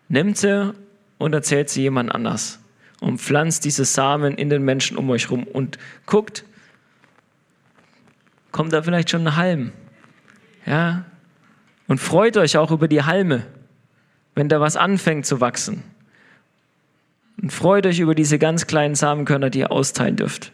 nimmt 0.09 0.37
sie 0.37 0.75
und 1.19 1.33
erzählt 1.33 1.71
sie 1.71 1.83
jemand 1.83 2.15
anders. 2.15 2.59
Und 3.07 3.21
pflanzt 3.21 3.65
diese 3.65 3.85
Samen 3.85 4.35
in 4.35 4.51
den 4.51 4.65
Menschen 4.65 4.97
um 4.97 5.09
euch 5.11 5.31
rum 5.31 5.45
und 5.45 5.79
guckt, 6.07 6.45
kommt 8.51 8.73
da 8.73 8.83
vielleicht 8.83 9.11
schon 9.11 9.29
ein 9.29 9.37
Halm. 9.37 9.71
Ja? 10.67 11.05
Und 11.87 11.99
freut 11.99 12.37
euch 12.37 12.57
auch 12.57 12.73
über 12.73 12.89
die 12.89 13.05
Halme, 13.05 13.47
wenn 14.35 14.49
da 14.49 14.61
was 14.61 14.77
anfängt 14.77 15.25
zu 15.25 15.41
wachsen. 15.41 15.85
Und 17.41 17.53
freut 17.53 17.87
euch 17.87 18.01
über 18.01 18.17
diese 18.17 18.41
ganz 18.41 18.67
kleinen 18.67 18.97
Samenkörner, 18.97 19.51
die 19.51 19.61
ihr 19.61 19.71
austeilen 19.71 20.17
dürft. 20.17 20.51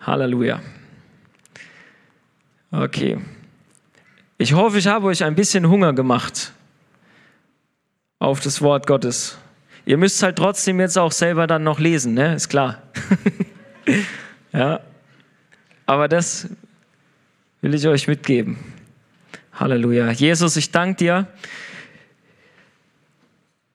Halleluja. 0.00 0.60
Okay. 2.72 3.20
Ich 4.36 4.52
hoffe, 4.52 4.78
ich 4.78 4.88
habe 4.88 5.06
euch 5.06 5.22
ein 5.22 5.36
bisschen 5.36 5.68
Hunger 5.68 5.92
gemacht 5.92 6.52
auf 8.18 8.40
das 8.40 8.60
Wort 8.62 8.88
Gottes. 8.88 9.38
Ihr 9.86 9.96
müsst 9.96 10.20
halt 10.24 10.36
trotzdem 10.36 10.80
jetzt 10.80 10.98
auch 10.98 11.12
selber 11.12 11.46
dann 11.46 11.62
noch 11.62 11.78
lesen, 11.78 12.14
ne? 12.14 12.34
Ist 12.34 12.48
klar. 12.48 12.82
ja. 14.52 14.80
Aber 15.86 16.08
das 16.08 16.48
will 17.60 17.72
ich 17.72 17.86
euch 17.86 18.08
mitgeben. 18.08 18.58
Halleluja. 19.52 20.10
Jesus, 20.10 20.56
ich 20.56 20.72
danke 20.72 20.96
dir. 20.96 21.28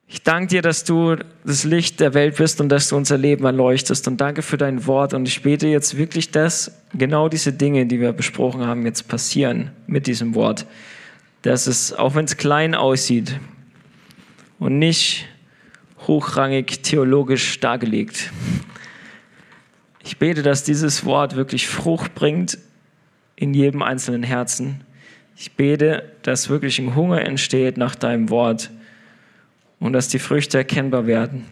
Ich 0.06 0.22
danke 0.22 0.48
dir, 0.48 0.60
dass 0.60 0.84
du 0.84 1.16
das 1.46 1.64
Licht 1.64 1.98
der 1.98 2.12
Welt 2.12 2.36
bist 2.36 2.60
und 2.60 2.68
dass 2.68 2.90
du 2.90 2.96
unser 2.96 3.16
Leben 3.16 3.46
erleuchtest. 3.46 4.06
Und 4.06 4.20
danke 4.20 4.42
für 4.42 4.58
dein 4.58 4.86
Wort. 4.86 5.14
Und 5.14 5.26
ich 5.26 5.40
bete 5.40 5.66
jetzt 5.66 5.96
wirklich, 5.96 6.30
dass 6.30 6.78
genau 6.92 7.30
diese 7.30 7.54
Dinge, 7.54 7.86
die 7.86 8.00
wir 8.00 8.12
besprochen 8.12 8.66
haben, 8.66 8.84
jetzt 8.84 9.08
passieren 9.08 9.70
mit 9.86 10.06
diesem 10.06 10.34
Wort. 10.34 10.66
Dass 11.40 11.66
es, 11.66 11.94
auch 11.94 12.14
wenn 12.14 12.26
es 12.26 12.36
klein 12.36 12.74
aussieht 12.74 13.40
und 14.58 14.78
nicht 14.78 15.26
hochrangig 16.06 16.82
theologisch 16.82 17.60
dargelegt, 17.60 18.30
ich 20.04 20.18
bete, 20.18 20.42
dass 20.42 20.64
dieses 20.64 21.04
Wort 21.04 21.36
wirklich 21.36 21.68
Frucht 21.68 22.14
bringt 22.14 22.58
in 23.36 23.54
jedem 23.54 23.82
einzelnen 23.82 24.22
Herzen. 24.22 24.82
Ich 25.36 25.52
bete, 25.52 26.12
dass 26.22 26.48
wirklich 26.48 26.78
ein 26.78 26.94
Hunger 26.94 27.22
entsteht 27.22 27.76
nach 27.76 27.94
deinem 27.94 28.30
Wort 28.30 28.70
und 29.78 29.92
dass 29.92 30.08
die 30.08 30.18
Früchte 30.18 30.58
erkennbar 30.58 31.06
werden. 31.06 31.46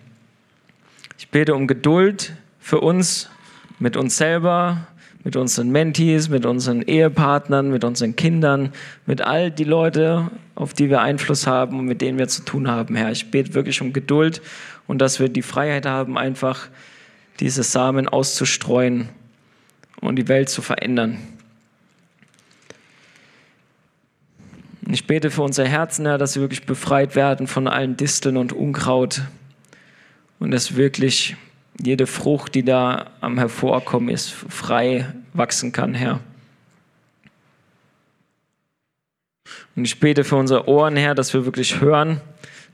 Ich 1.19 1.29
bete 1.29 1.55
um 1.55 1.67
Geduld 1.67 2.35
für 2.59 2.81
uns, 2.81 3.31
mit 3.79 3.97
uns 3.97 4.17
selber, 4.17 4.87
mit 5.23 5.37
unseren 5.37 5.71
Mentees, 5.71 6.29
mit 6.29 6.47
unseren 6.47 6.83
Ehepartnern, 6.83 7.71
mit 7.71 7.85
unseren 7.85 8.17
Kindern, 8.17 8.73
mit 9.07 9.21
all 9.21 9.51
die 9.51 9.65
Leute, 9.65 10.31
auf 10.55 10.73
die 10.73 10.89
wir 10.89 11.03
Einfluss 11.03 11.47
haben 11.47 11.79
und 11.79 11.85
mit 11.85 12.01
denen 12.01 12.19
wir 12.19 12.29
zu 12.29 12.43
tun 12.43 12.71
haben, 12.71 12.97
Herr. 12.97 13.11
Ich 13.11 13.31
bete 13.31 13.55
wirklich 13.55 13.83
um 13.83 13.93
Geduld 13.93 14.41
und 14.87 14.99
dass 14.99 15.21
wir 15.21 15.29
die 15.29 15.43
Freiheit 15.43 15.87
haben, 15.87 16.17
einfach 16.17 16.69
diese 17.39 17.63
Samen 17.63 18.09
auszustreuen 18.09 19.09
und 20.01 20.17
die 20.17 20.29
Welt 20.29 20.49
zu 20.49 20.63
verändern. 20.63 21.19
Ich 24.91 25.07
bete 25.07 25.31
für 25.31 25.43
unser 25.43 25.67
Herzen, 25.67 26.07
Herr, 26.07 26.19
dass 26.19 26.35
wir 26.35 26.43
wirklich 26.43 26.67
befreit 26.67 27.15
werden 27.15 27.47
von 27.47 27.69
allen 27.69 27.97
Disteln 27.97 28.37
und 28.37 28.53
Unkraut 28.53 29.23
und 30.39 30.51
dass 30.51 30.77
wirklich 30.77 31.37
jede 31.83 32.07
Frucht, 32.07 32.55
die 32.55 32.65
da 32.65 33.11
am 33.21 33.39
Hervorkommen 33.39 34.09
ist, 34.09 34.31
frei 34.31 35.07
wachsen 35.33 35.73
kann, 35.73 35.95
Herr. 35.95 36.21
Und 39.77 39.85
ich 39.85 39.99
bete 40.01 40.25
für 40.25 40.37
unsere 40.37 40.69
Ohren, 40.69 40.97
Herr, 40.97 41.15
dass 41.15 41.33
wir 41.33 41.45
wirklich 41.45 41.81
hören, 41.81 42.21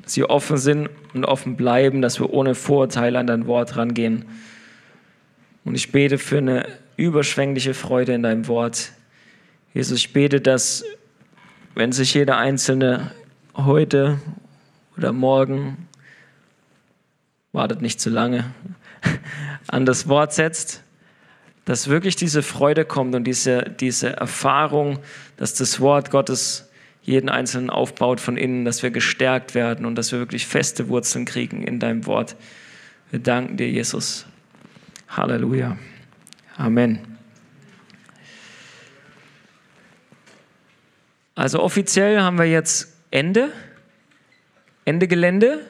dass 0.02 0.14
sie 0.14 0.24
offen 0.24 0.56
sind 0.56 0.88
und 1.14 1.24
offen 1.24 1.56
bleiben, 1.56 2.02
dass 2.02 2.20
wir 2.20 2.32
ohne 2.32 2.54
Vorurteile 2.54 3.18
an 3.18 3.26
dein 3.26 3.46
Wort 3.46 3.76
rangehen. 3.76 4.24
Und 5.64 5.74
ich 5.74 5.92
bete 5.92 6.18
für 6.18 6.38
eine 6.38 6.66
überschwängliche 6.96 7.74
Freude 7.74 8.14
in 8.14 8.22
deinem 8.22 8.48
Wort. 8.48 8.92
Jesus, 9.74 9.98
ich 9.98 10.12
bete, 10.12 10.40
dass 10.40 10.84
wenn 11.74 11.92
sich 11.92 12.14
jeder 12.14 12.38
Einzelne 12.38 13.10
heute 13.54 14.18
oder 14.96 15.12
morgen, 15.12 15.88
wartet 17.52 17.82
nicht 17.82 18.00
zu 18.00 18.10
lange, 18.10 18.44
an 19.68 19.86
das 19.86 20.08
Wort 20.08 20.32
setzt, 20.32 20.82
dass 21.64 21.88
wirklich 21.88 22.16
diese 22.16 22.42
Freude 22.42 22.84
kommt 22.84 23.14
und 23.14 23.24
diese, 23.24 23.62
diese 23.80 24.16
Erfahrung, 24.16 25.00
dass 25.36 25.54
das 25.54 25.80
Wort 25.80 26.10
Gottes 26.10 26.70
jeden 27.02 27.28
Einzelnen 27.28 27.70
aufbaut 27.70 28.20
von 28.20 28.36
innen, 28.36 28.64
dass 28.64 28.82
wir 28.82 28.90
gestärkt 28.90 29.54
werden 29.54 29.86
und 29.86 29.96
dass 29.96 30.12
wir 30.12 30.18
wirklich 30.18 30.46
feste 30.46 30.88
Wurzeln 30.88 31.24
kriegen 31.24 31.62
in 31.62 31.78
deinem 31.78 32.06
Wort. 32.06 32.36
Wir 33.10 33.20
danken 33.20 33.56
dir, 33.56 33.70
Jesus. 33.70 34.26
Halleluja. 35.08 35.76
Amen. 36.56 36.98
Also 41.36 41.62
offiziell 41.62 42.20
haben 42.20 42.38
wir 42.38 42.46
jetzt 42.46 42.96
Ende, 43.10 43.52
Ende 44.84 45.06
Gelände. 45.06 45.60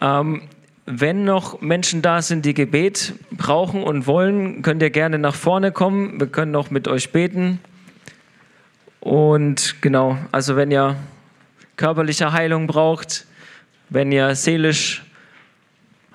Ähm, 0.00 0.48
wenn 0.86 1.24
noch 1.24 1.60
Menschen 1.60 2.02
da 2.02 2.20
sind, 2.20 2.44
die 2.44 2.54
Gebet 2.54 3.14
brauchen 3.30 3.82
und 3.82 4.06
wollen, 4.06 4.62
könnt 4.62 4.82
ihr 4.82 4.90
gerne 4.90 5.18
nach 5.18 5.34
vorne 5.34 5.72
kommen. 5.72 6.20
Wir 6.20 6.26
können 6.26 6.50
noch 6.50 6.70
mit 6.70 6.88
euch 6.88 7.10
beten. 7.10 7.60
Und 9.00 9.80
genau, 9.80 10.18
also 10.30 10.56
wenn 10.56 10.70
ihr 10.70 10.96
körperliche 11.76 12.32
Heilung 12.32 12.66
braucht, 12.66 13.26
wenn 13.88 14.12
ihr 14.12 14.34
seelisch 14.34 15.02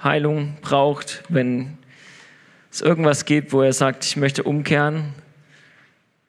Heilung 0.03 0.57
braucht, 0.61 1.23
wenn 1.29 1.77
es 2.71 2.81
irgendwas 2.81 3.25
gibt, 3.25 3.51
wo 3.51 3.61
er 3.61 3.73
sagt, 3.73 4.05
ich 4.05 4.17
möchte 4.17 4.43
umkehren, 4.43 5.13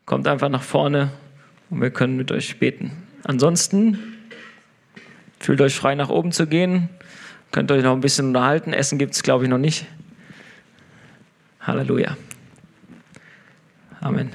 kommt 0.07 0.27
einfach 0.27 0.49
nach 0.49 0.63
vorne 0.63 1.11
und 1.69 1.81
wir 1.81 1.91
können 1.91 2.17
mit 2.17 2.33
euch 2.33 2.59
beten. 2.59 2.91
Ansonsten 3.23 3.99
fühlt 5.39 5.61
euch 5.61 5.75
frei 5.75 5.95
nach 5.95 6.09
oben 6.09 6.33
zu 6.33 6.47
gehen, 6.47 6.89
könnt 7.53 7.71
euch 7.73 7.83
noch 7.83 7.93
ein 7.93 8.01
bisschen 8.01 8.29
unterhalten. 8.29 8.73
Essen 8.73 8.99
gibt 8.99 9.15
es, 9.15 9.23
glaube 9.23 9.45
ich, 9.45 9.51
noch 9.51 9.59
nicht. 9.59 9.87
Halleluja. 11.61 12.17
Amen. 14.01 14.31